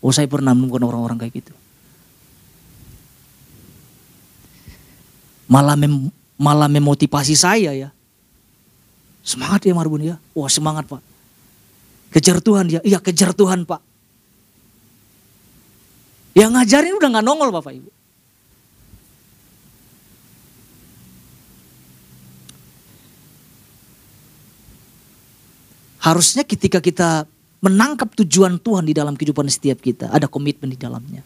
Oh 0.00 0.08
saya 0.08 0.24
pernah 0.24 0.56
menemukan 0.56 0.88
orang-orang 0.88 1.20
kayak 1.20 1.44
gitu. 1.44 1.52
Malah 5.52 5.76
mem, 5.76 6.08
malah 6.40 6.64
memotivasi 6.64 7.36
saya 7.36 7.76
ya. 7.76 7.92
Semangat 9.20 9.60
ya 9.68 9.76
Marbun 9.76 10.00
ya. 10.00 10.16
Wah 10.32 10.48
semangat 10.48 10.88
Pak. 10.88 11.04
Kejar 12.16 12.40
Tuhan 12.40 12.72
ya. 12.72 12.80
Iya 12.80 13.04
kejar 13.04 13.36
Tuhan 13.36 13.68
Pak. 13.68 13.84
Yang 16.32 16.56
ngajarin 16.56 16.96
udah 16.96 17.08
nggak 17.12 17.26
nongol 17.28 17.52
Bapak 17.52 17.76
Ibu. 17.76 17.99
Harusnya 26.00 26.48
ketika 26.48 26.80
kita 26.80 27.28
menangkap 27.60 28.08
tujuan 28.24 28.56
Tuhan 28.56 28.88
di 28.88 28.96
dalam 28.96 29.12
kehidupan 29.12 29.44
setiap 29.52 29.84
kita, 29.84 30.08
ada 30.08 30.24
komitmen 30.24 30.72
di 30.72 30.80
dalamnya. 30.80 31.20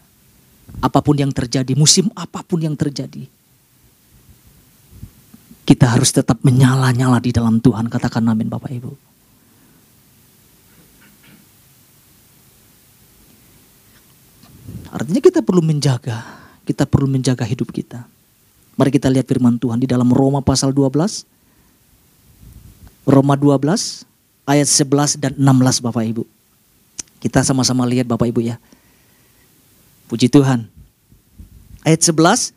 Apa 0.83 0.99
pun 0.99 1.15
yang 1.15 1.31
terjadi, 1.31 1.71
musim 1.79 2.11
apa 2.11 2.43
pun 2.43 2.59
yang 2.59 2.75
terjadi. 2.75 3.23
Kita 5.65 5.95
harus 5.95 6.11
tetap 6.11 6.43
menyala-nyala 6.43 7.23
di 7.23 7.31
dalam 7.31 7.63
Tuhan, 7.63 7.87
katakan 7.87 8.27
amin 8.27 8.51
Bapak 8.51 8.69
Ibu. 8.69 8.91
Artinya 14.91 15.21
kita 15.23 15.39
perlu 15.39 15.63
menjaga, 15.63 16.19
kita 16.67 16.83
perlu 16.83 17.07
menjaga 17.07 17.47
hidup 17.47 17.71
kita. 17.71 18.03
Mari 18.75 18.91
kita 18.91 19.07
lihat 19.07 19.23
firman 19.23 19.55
Tuhan 19.55 19.79
di 19.79 19.87
dalam 19.87 20.11
Roma 20.11 20.43
pasal 20.43 20.75
12. 20.75 21.23
Roma 23.07 23.39
12 23.39 24.14
ayat 24.45 24.69
11 24.69 25.17
dan 25.21 25.33
16 25.35 25.85
Bapak 25.85 26.05
Ibu. 26.05 26.23
Kita 27.19 27.41
sama-sama 27.41 27.83
lihat 27.89 28.05
Bapak 28.05 28.29
Ibu 28.29 28.41
ya. 28.45 28.61
Puji 30.05 30.29
Tuhan. 30.29 30.69
Ayat 31.81 32.01
11, 32.01 32.53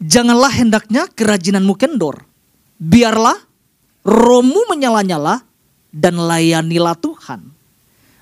janganlah 0.00 0.52
hendaknya 0.52 1.08
kerajinanmu 1.12 1.76
kendor. 1.76 2.24
Biarlah 2.76 3.36
romu 4.04 4.64
menyala-nyala 4.68 5.44
dan 5.92 6.16
layanilah 6.16 6.96
Tuhan. 6.96 7.40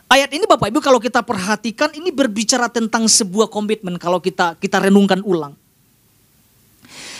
Ayat 0.06 0.30
ini 0.30 0.46
Bapak 0.46 0.70
Ibu 0.70 0.78
kalau 0.78 1.02
kita 1.02 1.26
perhatikan 1.26 1.90
ini 1.90 2.14
berbicara 2.14 2.70
tentang 2.70 3.10
sebuah 3.10 3.50
komitmen 3.50 3.98
kalau 3.98 4.22
kita 4.22 4.54
kita 4.58 4.78
renungkan 4.78 5.18
ulang. 5.26 5.58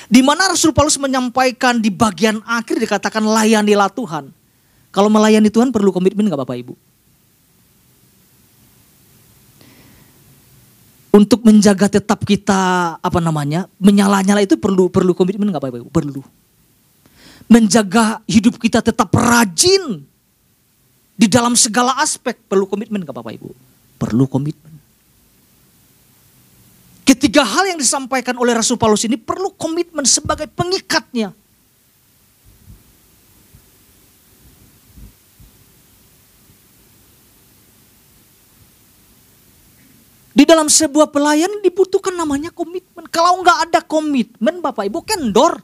Di 0.06 0.20
mana 0.20 0.52
Rasul 0.52 0.70
Paulus 0.70 1.00
menyampaikan 1.00 1.80
di 1.80 1.88
bagian 1.88 2.44
akhir 2.44 2.76
dikatakan 2.76 3.24
layanilah 3.24 3.90
Tuhan. 3.90 4.30
Kalau 4.94 5.10
melayani 5.10 5.50
Tuhan 5.50 5.74
perlu 5.74 5.90
komitmen 5.90 6.22
nggak 6.30 6.46
Bapak 6.46 6.54
Ibu? 6.54 6.74
Untuk 11.14 11.42
menjaga 11.42 11.90
tetap 11.90 12.22
kita 12.22 12.94
apa 13.02 13.18
namanya 13.18 13.66
menyala-nyala 13.82 14.46
itu 14.46 14.54
perlu 14.54 14.86
perlu 14.86 15.10
komitmen 15.10 15.50
nggak 15.50 15.62
Bapak 15.66 15.78
Ibu? 15.82 15.90
Perlu. 15.90 16.22
Menjaga 17.50 18.22
hidup 18.30 18.54
kita 18.62 18.78
tetap 18.78 19.10
rajin 19.10 20.06
di 21.18 21.26
dalam 21.26 21.58
segala 21.58 21.98
aspek 21.98 22.38
perlu 22.46 22.70
komitmen 22.70 23.02
nggak 23.02 23.18
Bapak 23.18 23.34
Ibu? 23.34 23.50
Perlu 23.98 24.30
komitmen. 24.30 24.74
Ketiga 27.02 27.42
hal 27.42 27.74
yang 27.74 27.82
disampaikan 27.82 28.38
oleh 28.38 28.54
Rasul 28.54 28.78
Paulus 28.78 29.02
ini 29.02 29.18
perlu 29.18 29.50
komitmen 29.58 30.06
sebagai 30.06 30.46
pengikatnya. 30.54 31.34
Di 40.34 40.42
dalam 40.42 40.66
sebuah 40.66 41.14
pelayan 41.14 41.62
dibutuhkan 41.62 42.10
namanya 42.10 42.50
komitmen. 42.50 43.06
Kalau 43.06 43.38
nggak 43.38 43.70
ada 43.70 43.80
komitmen 43.86 44.58
Bapak 44.58 44.90
Ibu 44.90 44.98
kendor. 45.06 45.62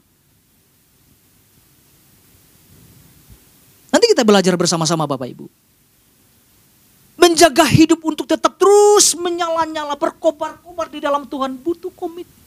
Nanti 3.90 4.06
kita 4.06 4.22
belajar 4.22 4.54
bersama-sama 4.54 5.10
Bapak 5.10 5.26
Ibu. 5.26 5.50
Menjaga 7.18 7.66
hidup 7.66 7.98
untuk 8.06 8.30
tetap 8.30 8.54
terus 8.54 9.18
menyala-nyala, 9.18 9.98
berkobar-kobar 9.98 10.86
di 10.86 11.02
dalam 11.02 11.26
Tuhan 11.26 11.58
butuh 11.58 11.90
komitmen. 11.90 12.38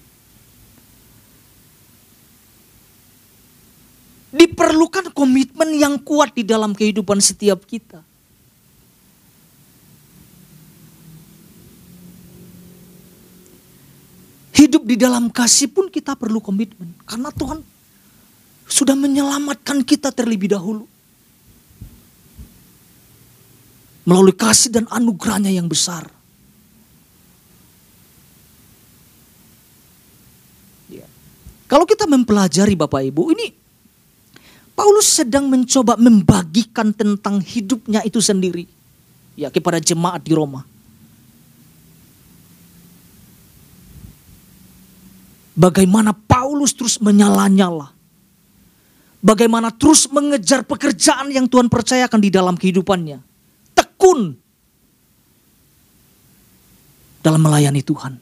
Diperlukan 4.34 5.12
komitmen 5.12 5.76
yang 5.76 6.00
kuat 6.00 6.34
di 6.34 6.42
dalam 6.48 6.72
kehidupan 6.72 7.20
setiap 7.20 7.68
kita. 7.68 8.02
Hidup 14.74 14.90
di 14.90 14.98
dalam 14.98 15.30
kasih 15.30 15.70
pun 15.70 15.86
kita 15.86 16.18
perlu 16.18 16.42
komitmen. 16.42 16.98
Karena 17.06 17.30
Tuhan 17.30 17.62
sudah 18.66 18.98
menyelamatkan 18.98 19.86
kita 19.86 20.10
terlebih 20.10 20.50
dahulu. 20.50 20.90
Melalui 24.02 24.34
kasih 24.34 24.74
dan 24.74 24.90
anugerahnya 24.90 25.54
yang 25.54 25.70
besar. 25.70 26.10
Ya. 30.90 31.06
Kalau 31.70 31.86
kita 31.86 32.10
mempelajari 32.10 32.74
Bapak 32.74 33.06
Ibu, 33.14 33.30
ini 33.30 33.54
Paulus 34.74 35.06
sedang 35.06 35.54
mencoba 35.54 36.02
membagikan 36.02 36.90
tentang 36.98 37.46
hidupnya 37.46 38.02
itu 38.02 38.18
sendiri 38.18 38.66
ya 39.38 39.54
kepada 39.54 39.78
jemaat 39.78 40.26
di 40.26 40.34
Roma. 40.34 40.73
Bagaimana 45.54 46.18
Paulus 46.18 46.74
terus 46.74 46.98
menyala-nyala. 46.98 47.94
Bagaimana 49.24 49.72
terus 49.72 50.10
mengejar 50.10 50.66
pekerjaan 50.68 51.32
yang 51.32 51.48
Tuhan 51.48 51.72
percayakan 51.72 52.20
di 52.20 52.30
dalam 52.34 52.58
kehidupannya. 52.60 53.22
Tekun 53.72 54.36
dalam 57.24 57.40
melayani 57.40 57.80
Tuhan. 57.80 58.20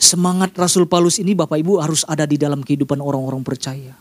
Semangat 0.00 0.50
Rasul 0.58 0.90
Paulus 0.90 1.22
ini 1.22 1.38
Bapak 1.38 1.62
Ibu 1.62 1.78
harus 1.78 2.02
ada 2.02 2.26
di 2.26 2.34
dalam 2.34 2.66
kehidupan 2.66 2.98
orang-orang 2.98 3.46
percaya. 3.46 3.94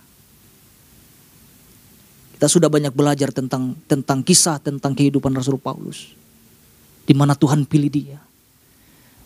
Kita 2.33 2.48
sudah 2.50 2.71
banyak 2.71 2.95
belajar 2.95 3.29
tentang 3.29 3.77
tentang 3.86 4.25
kisah 4.25 4.57
tentang 4.57 4.98
kehidupan 4.98 5.29
Rasul 5.36 5.62
Paulus. 5.62 6.17
Di 7.10 7.18
mana 7.18 7.34
Tuhan 7.34 7.66
pilih 7.66 7.89
dia. 7.89 8.22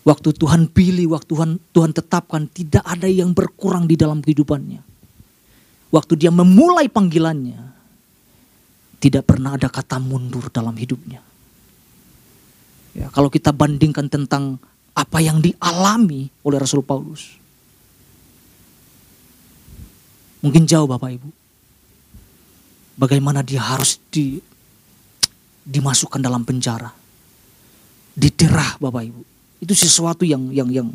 Waktu 0.04 0.32
Tuhan 0.32 0.72
pilih, 0.72 1.12
waktu 1.12 1.36
Tuhan, 1.36 1.50
Tuhan 1.72 1.92
tetapkan 1.92 2.48
tidak 2.48 2.80
ada 2.84 3.04
yang 3.04 3.36
berkurang 3.36 3.84
di 3.84 3.96
dalam 3.96 4.24
kehidupannya. 4.24 4.80
Waktu 5.92 6.12
dia 6.16 6.32
memulai 6.32 6.88
panggilannya, 6.88 7.60
tidak 9.04 9.28
pernah 9.28 9.60
ada 9.60 9.68
kata 9.68 10.00
mundur 10.00 10.48
dalam 10.48 10.72
hidupnya. 10.80 11.20
Ya, 12.96 13.12
kalau 13.12 13.28
kita 13.28 13.52
bandingkan 13.52 14.08
tentang 14.08 14.56
apa 14.96 15.18
yang 15.20 15.44
dialami 15.44 16.32
oleh 16.40 16.56
Rasul 16.56 16.80
Paulus. 16.80 17.36
Mungkin 20.40 20.64
jauh 20.64 20.88
Bapak 20.88 21.10
Ibu. 21.20 21.28
Bagaimana 22.96 23.44
dia 23.44 23.60
harus 23.60 24.00
di, 24.08 24.40
dimasukkan 25.64 26.20
dalam 26.20 26.46
penjara. 26.46 27.03
Diterah 28.14 28.78
Bapak 28.78 29.02
Ibu. 29.04 29.22
Itu 29.62 29.74
sesuatu 29.74 30.22
yang 30.22 30.50
yang 30.54 30.70
yang 30.70 30.88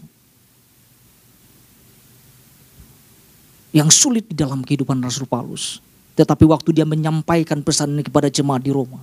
yang 3.69 3.89
sulit 3.93 4.25
di 4.25 4.35
dalam 4.35 4.65
kehidupan 4.65 4.97
Rasul 5.03 5.29
Paulus. 5.29 5.83
Tetapi 6.17 6.43
waktu 6.47 6.75
dia 6.75 6.85
menyampaikan 6.87 7.63
pesan 7.63 7.95
ini 7.95 8.03
kepada 8.03 8.27
jemaat 8.27 8.65
di 8.65 8.71
Roma. 8.73 8.99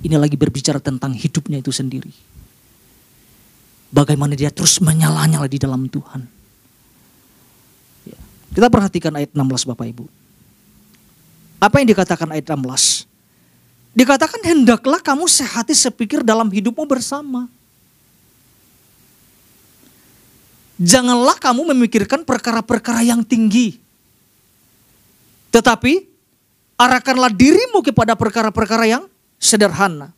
Ini 0.00 0.16
lagi 0.20 0.36
berbicara 0.36 0.76
tentang 0.76 1.16
hidupnya 1.16 1.60
itu 1.60 1.72
sendiri 1.72 2.12
Bagaimana 3.96 4.34
dia 4.34 4.50
terus 4.50 4.82
menyala-nyala 4.82 5.46
di 5.46 5.56
dalam 5.62 5.86
Tuhan. 5.86 6.26
Ya. 8.04 8.18
Kita 8.50 8.66
perhatikan 8.66 9.14
ayat 9.14 9.30
16 9.30 9.70
Bapak 9.72 9.86
Ibu. 9.86 10.04
Apa 11.62 11.80
yang 11.80 11.88
dikatakan 11.94 12.28
ayat 12.34 12.44
16? 12.50 13.05
Dikatakan 13.96 14.44
hendaklah 14.44 15.00
kamu 15.00 15.24
sehati 15.24 15.72
sepikir 15.72 16.20
dalam 16.20 16.52
hidupmu 16.52 16.84
bersama. 16.84 17.48
Janganlah 20.76 21.40
kamu 21.40 21.72
memikirkan 21.72 22.20
perkara-perkara 22.20 23.00
yang 23.00 23.24
tinggi. 23.24 23.80
Tetapi 25.48 26.04
arahkanlah 26.76 27.32
dirimu 27.32 27.80
kepada 27.80 28.12
perkara-perkara 28.12 28.84
yang 28.84 29.08
sederhana. 29.40 30.12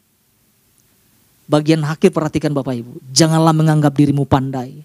Bagian 1.46 1.86
hakir 1.86 2.10
perhatikan 2.10 2.50
Bapak 2.50 2.74
Ibu. 2.74 2.98
Janganlah 3.14 3.54
menganggap 3.54 3.94
dirimu 3.94 4.26
pandai. 4.26 4.82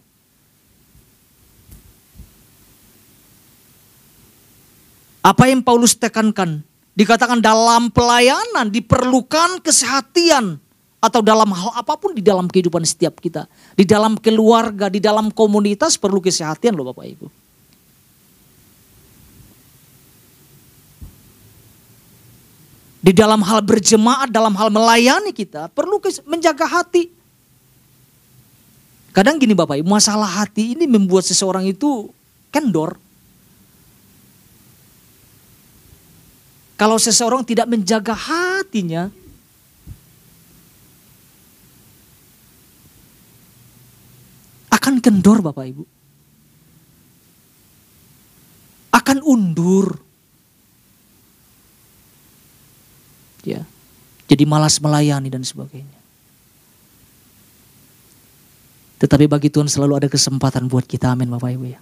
Apa 5.25 5.49
yang 5.49 5.65
Paulus 5.65 5.97
tekankan? 5.97 6.61
Dikatakan 6.93 7.41
dalam 7.41 7.89
pelayanan 7.89 8.69
diperlukan 8.69 9.65
kesehatian 9.65 10.61
atau 11.03 11.19
dalam 11.19 11.49
hal 11.51 11.73
apa 11.73 11.97
pun 11.97 12.13
di 12.13 12.21
dalam 12.21 12.45
kehidupan 12.45 12.85
setiap 12.85 13.17
kita. 13.17 13.49
Di 13.73 13.81
dalam 13.83 14.13
keluarga, 14.15 14.93
di 14.93 15.01
dalam 15.01 15.33
komunitas 15.33 15.97
perlu 15.97 16.21
kesehatian 16.21 16.77
loh 16.77 16.93
Bapak 16.93 17.05
Ibu. 17.09 17.27
Di 23.03 23.11
dalam 23.11 23.43
hal 23.43 23.59
berjemaat, 23.67 24.31
dalam 24.31 24.55
hal 24.55 24.71
melayani 24.71 25.35
kita, 25.35 25.67
perlu 25.75 25.99
menjaga 26.23 26.63
hati. 26.63 27.11
Kadang 29.11 29.43
gini 29.43 29.51
Bapak 29.51 29.81
Ibu, 29.83 29.89
masalah 29.91 30.29
hati 30.39 30.71
ini 30.77 30.87
membuat 30.87 31.27
seseorang 31.27 31.67
itu 31.67 32.07
kendor. 32.47 32.95
Kalau 36.73 36.97
seseorang 36.97 37.45
tidak 37.45 37.69
menjaga 37.69 38.11
hatinya, 38.17 39.07
akan 44.73 44.99
kendor 44.99 45.39
Bapak 45.39 45.65
Ibu. 45.69 45.83
Akan 48.93 49.19
undur. 49.25 50.01
ya 53.43 53.67
jadi 54.33 54.47
malas 54.47 54.79
melayani 54.79 55.29
dan 55.29 55.43
sebagainya. 55.43 55.99
Tetapi 58.97 59.27
bagi 59.27 59.51
Tuhan 59.51 59.67
selalu 59.67 59.99
ada 59.99 60.07
kesempatan 60.07 60.71
buat 60.71 60.87
kita, 60.87 61.11
amin 61.11 61.27
Bapak 61.27 61.53
Ibu 61.53 61.65
ya. 61.69 61.81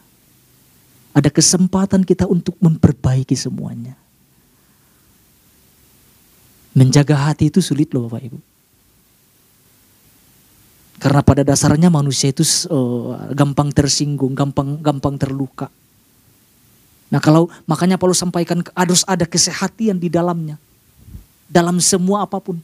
Ada 1.13 1.29
kesempatan 1.29 2.01
kita 2.01 2.25
untuk 2.25 2.57
memperbaiki 2.57 3.37
semuanya. 3.37 3.93
Menjaga 6.71 7.27
hati 7.27 7.51
itu 7.51 7.59
sulit 7.59 7.91
loh 7.91 8.07
Bapak 8.07 8.31
Ibu. 8.31 8.39
Karena 11.01 11.25
pada 11.25 11.41
dasarnya 11.41 11.89
manusia 11.89 12.29
itu 12.29 12.45
uh, 12.69 13.33
gampang 13.33 13.73
tersinggung, 13.73 14.37
gampang 14.37 14.77
gampang 14.85 15.17
terluka. 15.17 15.73
Nah 17.09 17.17
kalau 17.17 17.49
makanya 17.65 17.97
Paulus 17.97 18.21
sampaikan 18.21 18.61
harus 18.77 19.01
ada 19.09 19.25
kesehatan 19.25 19.97
di 19.97 20.13
dalamnya 20.13 20.61
dalam 21.49 21.81
semua 21.81 22.23
apa 22.23 22.37
pun. 22.37 22.61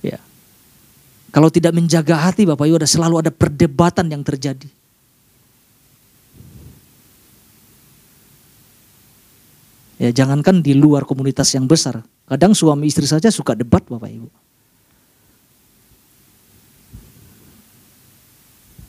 Ya. 0.00 0.16
Kalau 1.28 1.52
tidak 1.52 1.76
menjaga 1.76 2.16
hati 2.16 2.48
Bapak 2.48 2.64
Ibu 2.64 2.80
ada 2.80 2.88
selalu 2.88 3.28
ada 3.28 3.30
perdebatan 3.30 4.08
yang 4.08 4.24
terjadi. 4.24 4.77
Ya 9.98 10.14
jangankan 10.14 10.62
di 10.62 10.78
luar 10.78 11.02
komunitas 11.02 11.50
yang 11.58 11.66
besar. 11.66 12.06
Kadang 12.30 12.54
suami 12.54 12.86
istri 12.86 13.02
saja 13.02 13.34
suka 13.34 13.58
debat 13.58 13.82
Bapak 13.82 14.06
Ibu. 14.06 14.30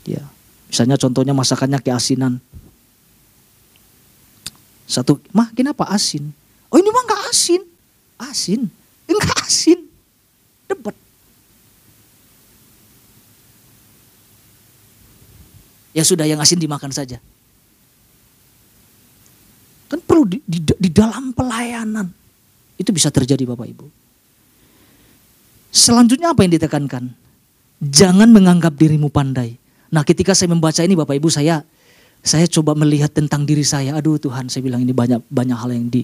Ya, 0.06 0.26
misalnya 0.70 0.98
contohnya 1.02 1.34
masakannya 1.34 1.82
keasinan. 1.82 2.38
Satu, 4.90 5.22
mah 5.34 5.50
kenapa 5.54 5.86
asin? 5.90 6.34
Oh 6.70 6.78
ini 6.78 6.90
mah 6.94 7.06
nggak 7.06 7.24
asin. 7.30 7.62
Asin. 8.18 8.62
Enggak 9.10 9.38
asin. 9.46 9.86
Debat. 10.70 10.94
Ya 15.94 16.06
sudah 16.06 16.30
yang 16.30 16.38
asin 16.38 16.62
dimakan 16.62 16.94
saja. 16.94 17.18
Kan 19.90 20.02
perlu 20.06 20.30
di, 20.30 20.38
di, 20.46 20.62
di 20.90 20.98
dalam 20.98 21.30
pelayanan. 21.38 22.10
Itu 22.82 22.90
bisa 22.90 23.14
terjadi 23.14 23.46
Bapak 23.46 23.70
Ibu. 23.70 23.86
Selanjutnya 25.70 26.34
apa 26.34 26.42
yang 26.42 26.58
ditekankan? 26.58 27.14
Jangan 27.78 28.34
menganggap 28.34 28.74
dirimu 28.74 29.14
pandai. 29.14 29.62
Nah 29.94 30.02
ketika 30.02 30.34
saya 30.34 30.50
membaca 30.50 30.82
ini 30.82 30.98
Bapak 30.98 31.14
Ibu 31.14 31.30
saya 31.30 31.62
saya 32.26 32.50
coba 32.50 32.74
melihat 32.74 33.14
tentang 33.14 33.46
diri 33.46 33.62
saya. 33.62 33.94
Aduh 33.94 34.18
Tuhan, 34.18 34.50
saya 34.50 34.66
bilang 34.66 34.82
ini 34.82 34.92
banyak 34.92 35.22
banyak 35.30 35.56
hal 35.56 35.70
yang 35.72 35.88
di 35.94 36.02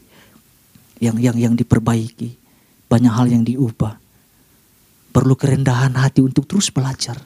yang 1.02 1.17
yang 1.17 1.36
yang 1.36 1.54
diperbaiki, 1.58 2.38
banyak 2.88 3.12
hal 3.12 3.26
yang 3.28 3.41
diubah. 3.41 3.98
Perlu 5.12 5.34
kerendahan 5.36 5.95
hati 5.98 6.21
untuk 6.21 6.45
terus 6.48 6.69
belajar. 6.71 7.19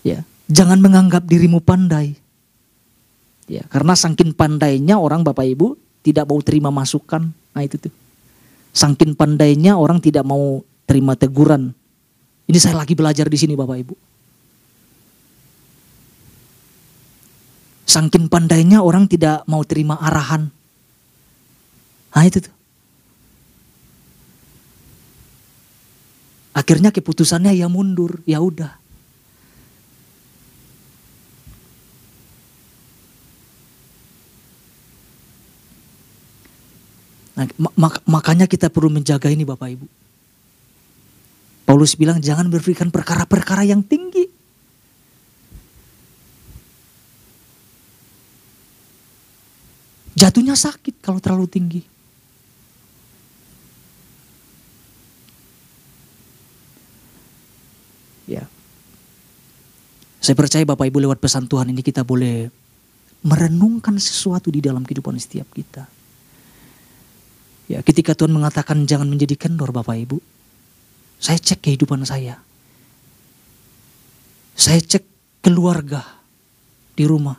Ya, 0.00 0.24
jangan 0.48 0.80
menganggap 0.80 1.28
dirimu 1.28 1.60
pandai. 1.60 2.16
Ya, 3.50 3.66
karena 3.66 3.98
saking 3.98 4.30
pandainya 4.38 4.94
orang 4.94 5.26
Bapak 5.26 5.42
Ibu 5.42 5.74
tidak 6.06 6.30
mau 6.30 6.38
terima 6.38 6.70
masukan. 6.70 7.34
Nah 7.34 7.62
itu 7.66 7.82
tuh. 7.82 7.94
Saking 8.70 9.18
pandainya 9.18 9.74
orang 9.74 9.98
tidak 9.98 10.22
mau 10.22 10.62
terima 10.86 11.18
teguran. 11.18 11.74
Ini 12.46 12.58
saya 12.62 12.78
lagi 12.78 12.94
belajar 12.94 13.26
di 13.26 13.34
sini 13.34 13.58
Bapak 13.58 13.78
Ibu. 13.82 13.94
Sangkin 17.90 18.30
pandainya 18.30 18.86
orang 18.86 19.10
tidak 19.10 19.42
mau 19.50 19.66
terima 19.66 19.98
arahan. 19.98 20.46
Nah 22.14 22.22
itu 22.22 22.38
tuh. 22.42 22.54
Akhirnya 26.50 26.90
keputusannya 26.90 27.54
ya 27.54 27.70
mundur, 27.70 28.22
ya 28.26 28.42
udah. 28.42 28.79
Nah, 37.40 37.48
mak 37.56 38.04
makanya 38.04 38.44
kita 38.44 38.68
perlu 38.68 38.92
menjaga 38.92 39.32
ini 39.32 39.48
Bapak 39.48 39.72
Ibu. 39.72 39.86
Paulus 41.64 41.96
bilang 41.96 42.20
jangan 42.20 42.52
berpikirkan 42.52 42.92
perkara-perkara 42.92 43.64
yang 43.64 43.80
tinggi. 43.80 44.28
Jatuhnya 50.12 50.52
sakit 50.52 51.00
kalau 51.00 51.16
terlalu 51.16 51.48
tinggi. 51.48 51.80
Ya. 58.28 58.44
Saya 60.20 60.36
percaya 60.36 60.68
Bapak 60.68 60.92
Ibu 60.92 61.08
lewat 61.08 61.24
pesan 61.24 61.48
Tuhan 61.48 61.72
ini 61.72 61.80
kita 61.80 62.04
boleh 62.04 62.52
merenungkan 63.24 63.96
sesuatu 63.96 64.52
di 64.52 64.60
dalam 64.60 64.84
kehidupan 64.84 65.16
setiap 65.16 65.48
kita. 65.56 65.88
Ya, 67.70 67.86
ketika 67.86 68.18
Tuhan 68.18 68.34
mengatakan 68.34 68.82
jangan 68.82 69.06
menjadi 69.06 69.38
kendor 69.38 69.70
Bapak 69.70 69.94
Ibu. 69.94 70.18
Saya 71.22 71.38
cek 71.38 71.62
kehidupan 71.62 72.02
saya. 72.02 72.42
Saya 74.58 74.82
cek 74.82 75.06
keluarga 75.38 76.02
di 76.98 77.06
rumah. 77.06 77.38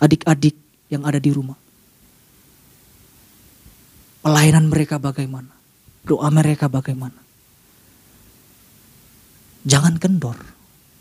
Adik-adik 0.00 0.56
yang 0.88 1.04
ada 1.04 1.20
di 1.20 1.28
rumah. 1.36 1.60
Pelayanan 4.24 4.72
mereka 4.72 4.96
bagaimana? 4.96 5.52
Doa 6.08 6.32
mereka 6.32 6.72
bagaimana? 6.72 7.20
Jangan 9.68 10.00
kendor. 10.00 10.40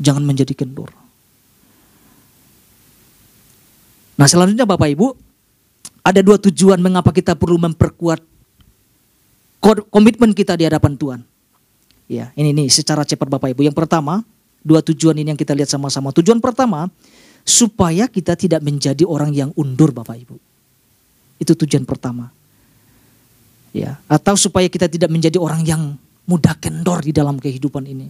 Jangan 0.04 0.28
menjadi 0.28 0.52
kendor. 0.52 0.91
Nah 4.19 4.28
selanjutnya 4.28 4.67
Bapak 4.67 4.91
Ibu, 4.91 5.08
ada 6.06 6.22
dua 6.22 6.38
tujuan 6.38 6.78
mengapa 6.78 7.10
kita 7.10 7.34
perlu 7.34 7.58
memperkuat 7.58 8.22
komitmen 9.89 10.38
kita 10.38 10.54
di 10.54 10.70
hadapan 10.70 10.94
Tuhan. 10.94 11.20
Ya, 12.06 12.30
ini 12.38 12.54
nih 12.54 12.70
secara 12.70 13.02
cepat 13.02 13.26
Bapak 13.26 13.50
Ibu. 13.58 13.65
Yang 13.65 13.74
pertama, 13.82 14.22
dua 14.62 14.86
tujuan 14.86 15.18
ini 15.18 15.34
yang 15.34 15.39
kita 15.41 15.58
lihat 15.58 15.74
sama-sama. 15.74 16.13
Tujuan 16.13 16.38
pertama, 16.38 16.94
supaya 17.41 18.06
kita 18.06 18.38
tidak 18.38 18.62
menjadi 18.62 19.02
orang 19.02 19.34
yang 19.34 19.50
undur 19.58 19.89
Bapak 19.89 20.13
Ibu. 20.22 20.38
Itu 21.41 21.58
tujuan 21.58 21.89
pertama. 21.89 22.30
Ya, 23.74 23.98
atau 24.06 24.38
supaya 24.38 24.70
kita 24.70 24.86
tidak 24.86 25.10
menjadi 25.10 25.41
orang 25.41 25.65
yang 25.65 25.98
mudah 26.30 26.54
kendor 26.62 27.02
di 27.02 27.10
dalam 27.10 27.41
kehidupan 27.41 27.89
ini. 27.89 28.08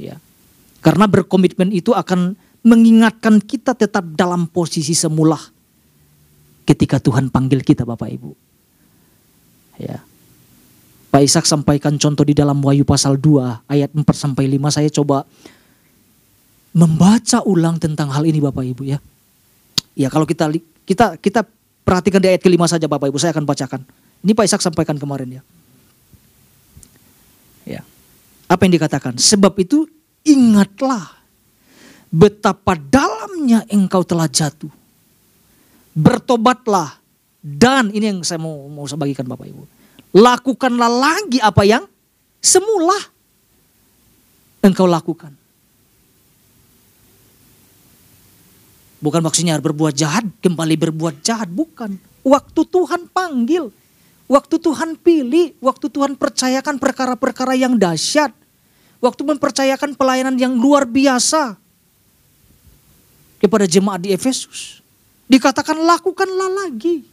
Ya. 0.00 0.16
Karena 0.80 1.04
berkomitmen 1.04 1.68
itu 1.70 1.92
akan 1.92 2.32
mengingatkan 2.64 3.44
kita 3.44 3.76
tetap 3.76 4.08
dalam 4.16 4.48
posisi 4.48 4.96
semula 4.96 5.38
ketika 6.72 6.96
Tuhan 6.96 7.28
panggil 7.28 7.60
kita 7.60 7.84
Bapak 7.84 8.08
Ibu. 8.08 8.32
Ya. 9.76 10.00
Pak 11.12 11.20
Ishak 11.20 11.44
sampaikan 11.44 12.00
contoh 12.00 12.24
di 12.24 12.32
dalam 12.32 12.64
Wahyu 12.64 12.88
pasal 12.88 13.20
2 13.20 13.68
ayat 13.68 13.92
4 13.92 14.00
sampai 14.16 14.48
5 14.48 14.72
saya 14.72 14.88
coba 14.88 15.28
membaca 16.72 17.44
ulang 17.44 17.76
tentang 17.76 18.08
hal 18.08 18.24
ini 18.24 18.40
Bapak 18.40 18.64
Ibu 18.64 18.82
ya. 18.88 18.98
Ya 19.92 20.08
kalau 20.08 20.24
kita 20.24 20.48
kita 20.88 21.20
kita 21.20 21.44
perhatikan 21.84 22.24
di 22.24 22.32
ayat 22.32 22.40
kelima 22.40 22.64
saja 22.64 22.88
Bapak 22.88 23.12
Ibu 23.12 23.20
saya 23.20 23.36
akan 23.36 23.44
bacakan. 23.44 23.84
Ini 24.24 24.32
Pak 24.32 24.44
Ishak 24.48 24.64
sampaikan 24.64 24.96
kemarin 24.96 25.28
ya. 25.28 25.42
Ya. 27.68 27.80
Apa 28.48 28.64
yang 28.64 28.80
dikatakan? 28.80 29.20
Sebab 29.20 29.52
itu 29.60 29.84
ingatlah 30.24 31.20
betapa 32.08 32.72
dalamnya 32.80 33.68
engkau 33.68 34.00
telah 34.00 34.28
jatuh 34.32 34.72
bertobatlah 35.92 37.00
dan 37.42 37.92
ini 37.92 38.14
yang 38.14 38.20
saya 38.22 38.38
mau 38.38 38.70
mau 38.70 38.86
saya 38.88 39.00
bagikan 39.00 39.26
Bapak 39.26 39.46
Ibu. 39.48 39.64
Lakukanlah 40.12 40.92
lagi 40.92 41.40
apa 41.40 41.62
yang 41.64 41.84
semula 42.38 42.96
engkau 44.62 44.86
lakukan. 44.86 45.34
Bukan 49.02 49.18
maksudnya 49.18 49.58
berbuat 49.58 49.98
jahat, 49.98 50.22
kembali 50.38 50.78
berbuat 50.78 51.26
jahat, 51.26 51.50
bukan. 51.50 51.98
Waktu 52.22 52.62
Tuhan 52.62 53.10
panggil, 53.10 53.74
waktu 54.30 54.62
Tuhan 54.62 54.94
pilih, 54.94 55.58
waktu 55.58 55.90
Tuhan 55.90 56.14
percayakan 56.14 56.78
perkara-perkara 56.78 57.58
yang 57.58 57.74
dahsyat, 57.74 58.30
waktu 59.02 59.22
mempercayakan 59.26 59.98
pelayanan 59.98 60.38
yang 60.38 60.54
luar 60.54 60.86
biasa 60.86 61.58
kepada 63.42 63.66
jemaat 63.66 64.06
di 64.06 64.14
Efesus. 64.14 64.81
Dikatakan 65.30 65.78
lakukanlah 65.78 66.66
lagi. 66.66 67.06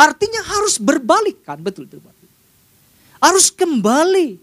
Artinya 0.00 0.40
harus 0.40 0.80
berbalik 0.80 1.44
kan, 1.44 1.60
betul 1.60 1.84
betul. 1.84 2.08
Harus 3.20 3.52
kembali. 3.52 4.40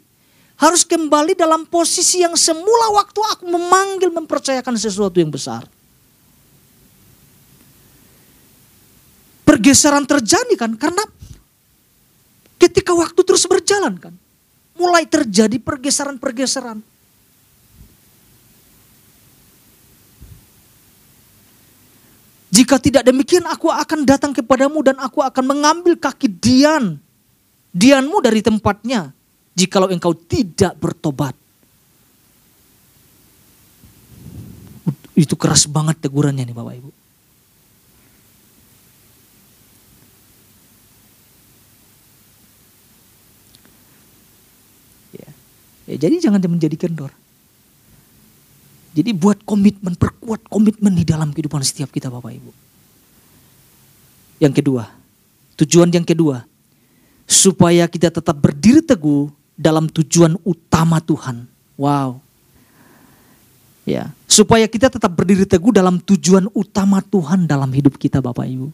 Harus 0.58 0.82
kembali 0.82 1.38
dalam 1.38 1.70
posisi 1.70 2.26
yang 2.26 2.34
semula 2.34 2.90
waktu 2.94 3.22
aku 3.22 3.46
memanggil 3.46 4.10
mempercayakan 4.10 4.74
sesuatu 4.74 5.22
yang 5.22 5.30
besar. 5.30 5.66
Pergeseran 9.46 10.06
terjadi 10.06 10.54
kan 10.58 10.74
karena 10.78 11.06
ketika 12.58 12.94
waktu 12.94 13.22
terus 13.22 13.46
berjalan 13.46 13.98
kan. 14.02 14.14
Mulai 14.78 15.10
terjadi 15.10 15.58
pergeseran-pergeseran. 15.58 16.82
Jika 22.58 22.82
tidak 22.82 23.06
demikian 23.06 23.46
aku 23.46 23.70
akan 23.70 24.02
datang 24.02 24.34
kepadamu 24.34 24.82
dan 24.82 24.98
aku 24.98 25.22
akan 25.22 25.46
mengambil 25.46 25.94
kaki 25.94 26.26
Dian. 26.26 26.98
Dianmu 27.70 28.18
dari 28.18 28.42
tempatnya. 28.42 29.14
Jikalau 29.54 29.94
engkau 29.94 30.18
tidak 30.18 30.74
bertobat. 30.82 31.38
Itu 35.14 35.38
keras 35.38 35.70
banget 35.70 36.02
tegurannya 36.02 36.50
nih 36.50 36.58
Bapak 36.58 36.74
Ibu. 36.82 36.90
Ya. 45.14 45.30
ya 45.94 45.96
jadi 46.02 46.26
jangan 46.26 46.42
menjadi 46.42 46.74
kendor. 46.74 47.14
Jadi 48.98 49.14
buat 49.14 49.38
komitmen, 49.46 49.94
perkuat 49.94 50.50
komitmen 50.50 50.98
di 50.98 51.06
dalam 51.06 51.30
kehidupan 51.30 51.62
setiap 51.62 51.94
kita 51.94 52.10
Bapak 52.10 52.34
Ibu. 52.34 52.50
Yang 54.42 54.54
kedua, 54.58 54.90
tujuan 55.54 55.94
yang 55.94 56.02
kedua, 56.02 56.42
supaya 57.30 57.86
kita 57.86 58.10
tetap 58.10 58.34
berdiri 58.34 58.82
teguh 58.82 59.30
dalam 59.54 59.86
tujuan 59.86 60.42
utama 60.42 60.98
Tuhan. 60.98 61.46
Wow. 61.78 62.26
Ya, 63.86 64.10
supaya 64.26 64.66
kita 64.66 64.90
tetap 64.90 65.14
berdiri 65.14 65.46
teguh 65.46 65.70
dalam 65.70 66.02
tujuan 66.02 66.50
utama 66.58 66.98
Tuhan 67.06 67.46
dalam 67.46 67.70
hidup 67.70 68.02
kita 68.02 68.18
Bapak 68.18 68.50
Ibu. 68.50 68.74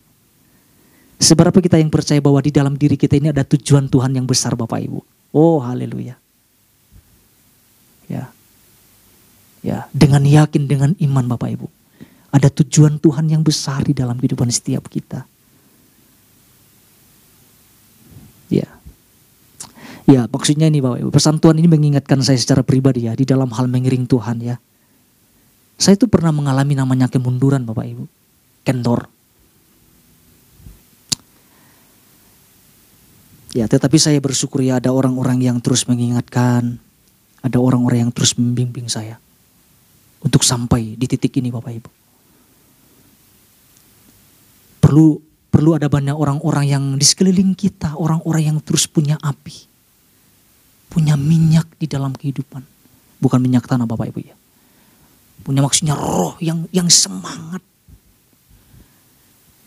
Seberapa 1.20 1.60
kita 1.60 1.84
yang 1.84 1.92
percaya 1.92 2.24
bahwa 2.24 2.40
di 2.40 2.52
dalam 2.52 2.80
diri 2.80 2.96
kita 2.96 3.20
ini 3.20 3.28
ada 3.28 3.44
tujuan 3.44 3.92
Tuhan 3.92 4.16
yang 4.16 4.24
besar 4.24 4.56
Bapak 4.56 4.80
Ibu. 4.80 5.04
Oh 5.36 5.60
haleluya. 5.60 6.16
Ya, 8.08 8.32
Ya, 9.64 9.88
dengan 9.96 10.28
yakin 10.28 10.68
dengan 10.68 10.92
iman 11.00 11.26
Bapak 11.32 11.50
Ibu. 11.56 11.68
Ada 12.36 12.52
tujuan 12.52 13.00
Tuhan 13.00 13.32
yang 13.32 13.48
besar 13.48 13.88
di 13.88 13.96
dalam 13.96 14.20
kehidupan 14.20 14.52
setiap 14.52 14.92
kita. 14.92 15.24
Ya. 18.52 18.68
Ya, 20.04 20.28
maksudnya 20.28 20.68
ini 20.68 20.84
Bapak 20.84 21.00
Ibu, 21.00 21.10
pesan 21.16 21.40
Tuhan 21.40 21.64
ini 21.64 21.72
mengingatkan 21.72 22.20
saya 22.20 22.36
secara 22.36 22.60
pribadi 22.60 23.08
ya 23.08 23.16
di 23.16 23.24
dalam 23.24 23.48
hal 23.56 23.72
mengiring 23.72 24.04
Tuhan 24.04 24.44
ya. 24.44 24.60
Saya 25.80 25.96
itu 25.96 26.12
pernah 26.12 26.36
mengalami 26.36 26.76
namanya 26.76 27.08
kemunduran 27.08 27.64
Bapak 27.64 27.88
Ibu. 27.88 28.04
Kendor. 28.68 29.08
Ya, 33.56 33.72
tetapi 33.72 33.96
saya 33.96 34.20
bersyukur 34.20 34.60
ya 34.60 34.84
ada 34.84 34.92
orang-orang 34.92 35.40
yang 35.40 35.64
terus 35.64 35.88
mengingatkan, 35.88 36.84
ada 37.40 37.58
orang-orang 37.64 38.10
yang 38.10 38.12
terus 38.12 38.36
membimbing 38.36 38.92
saya 38.92 39.23
untuk 40.24 40.42
sampai 40.42 40.96
di 40.96 41.06
titik 41.06 41.36
ini 41.38 41.52
Bapak 41.52 41.74
Ibu. 41.76 41.92
Perlu 44.80 45.08
perlu 45.52 45.78
ada 45.78 45.86
banyak 45.92 46.16
orang-orang 46.16 46.66
yang 46.66 46.84
di 46.98 47.06
sekeliling 47.06 47.54
kita, 47.54 48.00
orang-orang 48.00 48.56
yang 48.56 48.58
terus 48.64 48.88
punya 48.88 49.20
api. 49.20 49.70
Punya 50.90 51.20
minyak 51.20 51.68
di 51.78 51.86
dalam 51.86 52.16
kehidupan. 52.16 52.64
Bukan 53.20 53.40
minyak 53.44 53.68
tanah 53.68 53.86
Bapak 53.86 54.10
Ibu 54.10 54.20
ya. 54.24 54.36
Punya 55.44 55.60
maksudnya 55.60 55.94
roh 55.94 56.40
yang 56.40 56.66
yang 56.72 56.88
semangat. 56.88 57.62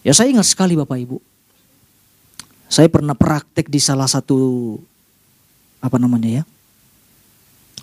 Ya 0.00 0.16
saya 0.16 0.32
ingat 0.32 0.48
sekali 0.48 0.78
Bapak 0.78 0.96
Ibu. 0.96 1.18
Saya 2.66 2.90
pernah 2.90 3.14
praktek 3.14 3.70
di 3.70 3.78
salah 3.78 4.10
satu 4.10 4.74
apa 5.78 6.02
namanya 6.02 6.42
ya? 6.42 6.44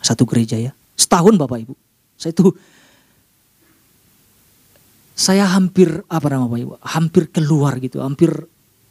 satu 0.04 0.28
gereja 0.28 0.60
ya. 0.60 0.76
Setahun 1.00 1.40
Bapak 1.40 1.64
Ibu. 1.64 1.74
Saya 2.24 2.32
itu 2.32 2.56
saya 5.14 5.44
hampir 5.52 5.92
apa 6.08 6.26
nama 6.32 6.48
Bapak 6.48 6.60
Ibu? 6.64 6.74
Hampir 6.80 7.24
keluar 7.30 7.78
gitu, 7.84 8.00
hampir 8.00 8.32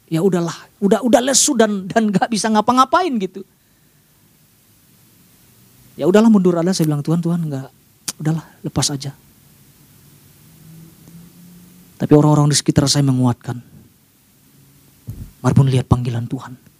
ya 0.05 0.21
udahlah, 0.21 0.53
udah 0.77 1.01
udah 1.01 1.21
lesu 1.25 1.57
dan 1.57 1.89
dan 1.89 2.13
nggak 2.13 2.29
bisa 2.29 2.53
ngapa-ngapain 2.53 3.11
gitu. 3.17 3.41
Ya 5.97 6.05
udahlah 6.05 6.29
mundur 6.29 6.53
ada 6.53 6.69
saya 6.73 6.85
bilang 6.89 7.01
Tuhan 7.01 7.25
Tuhan 7.25 7.41
nggak 7.49 7.69
udahlah 8.21 8.45
lepas 8.61 8.93
aja. 8.93 9.17
Tapi 11.97 12.13
orang-orang 12.13 12.53
di 12.53 12.57
sekitar 12.57 12.85
saya 12.85 13.01
menguatkan. 13.05 13.57
Mari 15.43 15.53
pun 15.55 15.67
lihat 15.67 15.89
panggilan 15.89 16.29
Tuhan. 16.29 16.72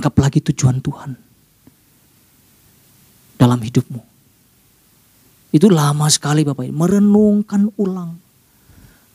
Tangkap 0.00 0.16
lagi 0.16 0.40
tujuan 0.40 0.80
Tuhan 0.80 1.12
dalam 3.36 3.60
hidupmu. 3.60 4.00
Itu 5.52 5.68
lama 5.68 6.08
sekali 6.08 6.40
Bapak 6.40 6.64
Ibu, 6.64 6.72
merenungkan 6.72 7.68
ulang. 7.76 8.16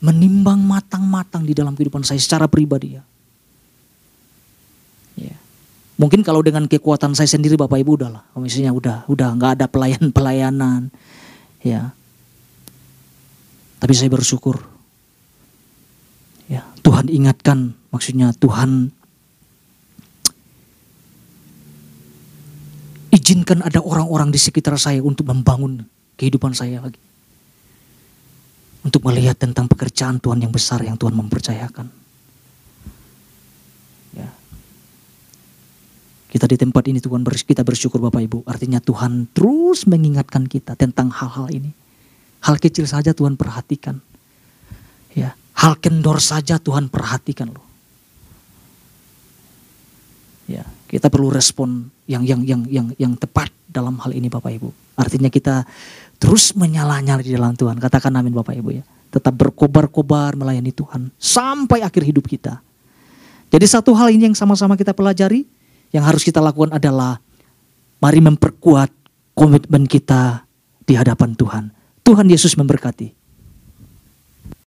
Menimbang 0.06 0.62
matang-matang 0.62 1.42
di 1.42 1.58
dalam 1.58 1.74
kehidupan 1.74 2.06
saya 2.06 2.22
secara 2.22 2.46
pribadi 2.46 3.02
ya. 3.02 3.04
ya. 5.18 5.34
Mungkin 5.98 6.22
kalau 6.22 6.46
dengan 6.46 6.70
kekuatan 6.70 7.18
saya 7.18 7.34
sendiri 7.34 7.58
Bapak 7.58 7.82
Ibu 7.82 8.06
udahlah. 8.06 8.22
Misalnya 8.38 8.70
udah, 8.70 9.10
udah 9.10 9.30
nggak 9.42 9.52
ada 9.58 9.66
pelayan-pelayanan. 9.66 10.94
Ya. 11.66 11.98
Tapi 13.82 13.94
saya 13.98 14.14
bersyukur. 14.14 14.62
Ya, 16.46 16.62
Tuhan 16.86 17.10
ingatkan, 17.10 17.74
maksudnya 17.90 18.30
Tuhan 18.38 18.94
izinkan 23.16 23.64
ada 23.64 23.80
orang-orang 23.80 24.28
di 24.28 24.40
sekitar 24.40 24.76
saya 24.76 25.00
untuk 25.00 25.32
membangun 25.32 25.88
kehidupan 26.20 26.52
saya 26.52 26.84
lagi. 26.84 27.00
Untuk 28.86 29.02
melihat 29.08 29.40
tentang 29.40 29.66
pekerjaan 29.66 30.22
Tuhan 30.22 30.46
yang 30.46 30.54
besar 30.54 30.84
yang 30.84 31.00
Tuhan 31.00 31.16
mempercayakan. 31.18 31.90
Ya. 34.14 34.30
Kita 36.30 36.46
di 36.46 36.60
tempat 36.60 36.84
ini 36.86 37.02
Tuhan 37.02 37.26
kita 37.26 37.66
bersyukur 37.66 37.98
Bapak 38.04 38.22
Ibu. 38.22 38.40
Artinya 38.46 38.78
Tuhan 38.84 39.32
terus 39.34 39.90
mengingatkan 39.90 40.46
kita 40.46 40.78
tentang 40.78 41.10
hal-hal 41.10 41.50
ini. 41.50 41.72
Hal 42.46 42.62
kecil 42.62 42.86
saja 42.86 43.16
Tuhan 43.16 43.40
perhatikan. 43.40 43.98
Ya, 45.18 45.34
hal 45.58 45.80
kendor 45.82 46.22
saja 46.22 46.62
Tuhan 46.62 46.92
perhatikan 46.94 47.50
loh. 47.50 47.66
Ya, 50.46 50.62
kita 50.86 51.10
perlu 51.10 51.34
respon 51.34 51.90
yang 52.06 52.22
yang 52.22 52.42
yang 52.46 52.62
yang 52.70 52.88
yang 52.96 53.14
tepat 53.18 53.50
dalam 53.66 53.98
hal 54.00 54.14
ini 54.14 54.30
Bapak 54.30 54.54
Ibu. 54.54 54.70
Artinya 54.96 55.28
kita 55.28 55.66
terus 56.22 56.56
menyala-nyala 56.56 57.26
di 57.26 57.34
dalam 57.34 57.58
Tuhan. 57.58 57.82
Katakan 57.82 58.14
amin 58.16 58.32
Bapak 58.32 58.56
Ibu 58.56 58.70
ya. 58.72 58.84
Tetap 59.10 59.34
berkobar-kobar 59.34 60.38
melayani 60.38 60.72
Tuhan 60.72 61.10
sampai 61.18 61.82
akhir 61.82 62.04
hidup 62.06 62.26
kita. 62.30 62.62
Jadi 63.50 63.66
satu 63.66 63.96
hal 63.96 64.12
ini 64.12 64.28
yang 64.32 64.38
sama-sama 64.38 64.76
kita 64.76 64.92
pelajari, 64.92 65.48
yang 65.96 66.04
harus 66.04 66.26
kita 66.26 66.44
lakukan 66.44 66.76
adalah 66.76 67.22
mari 68.04 68.20
memperkuat 68.20 68.92
komitmen 69.32 69.88
kita 69.88 70.44
di 70.84 70.94
hadapan 70.94 71.34
Tuhan. 71.34 71.64
Tuhan 72.06 72.28
Yesus 72.30 72.54
memberkati. 72.54 73.25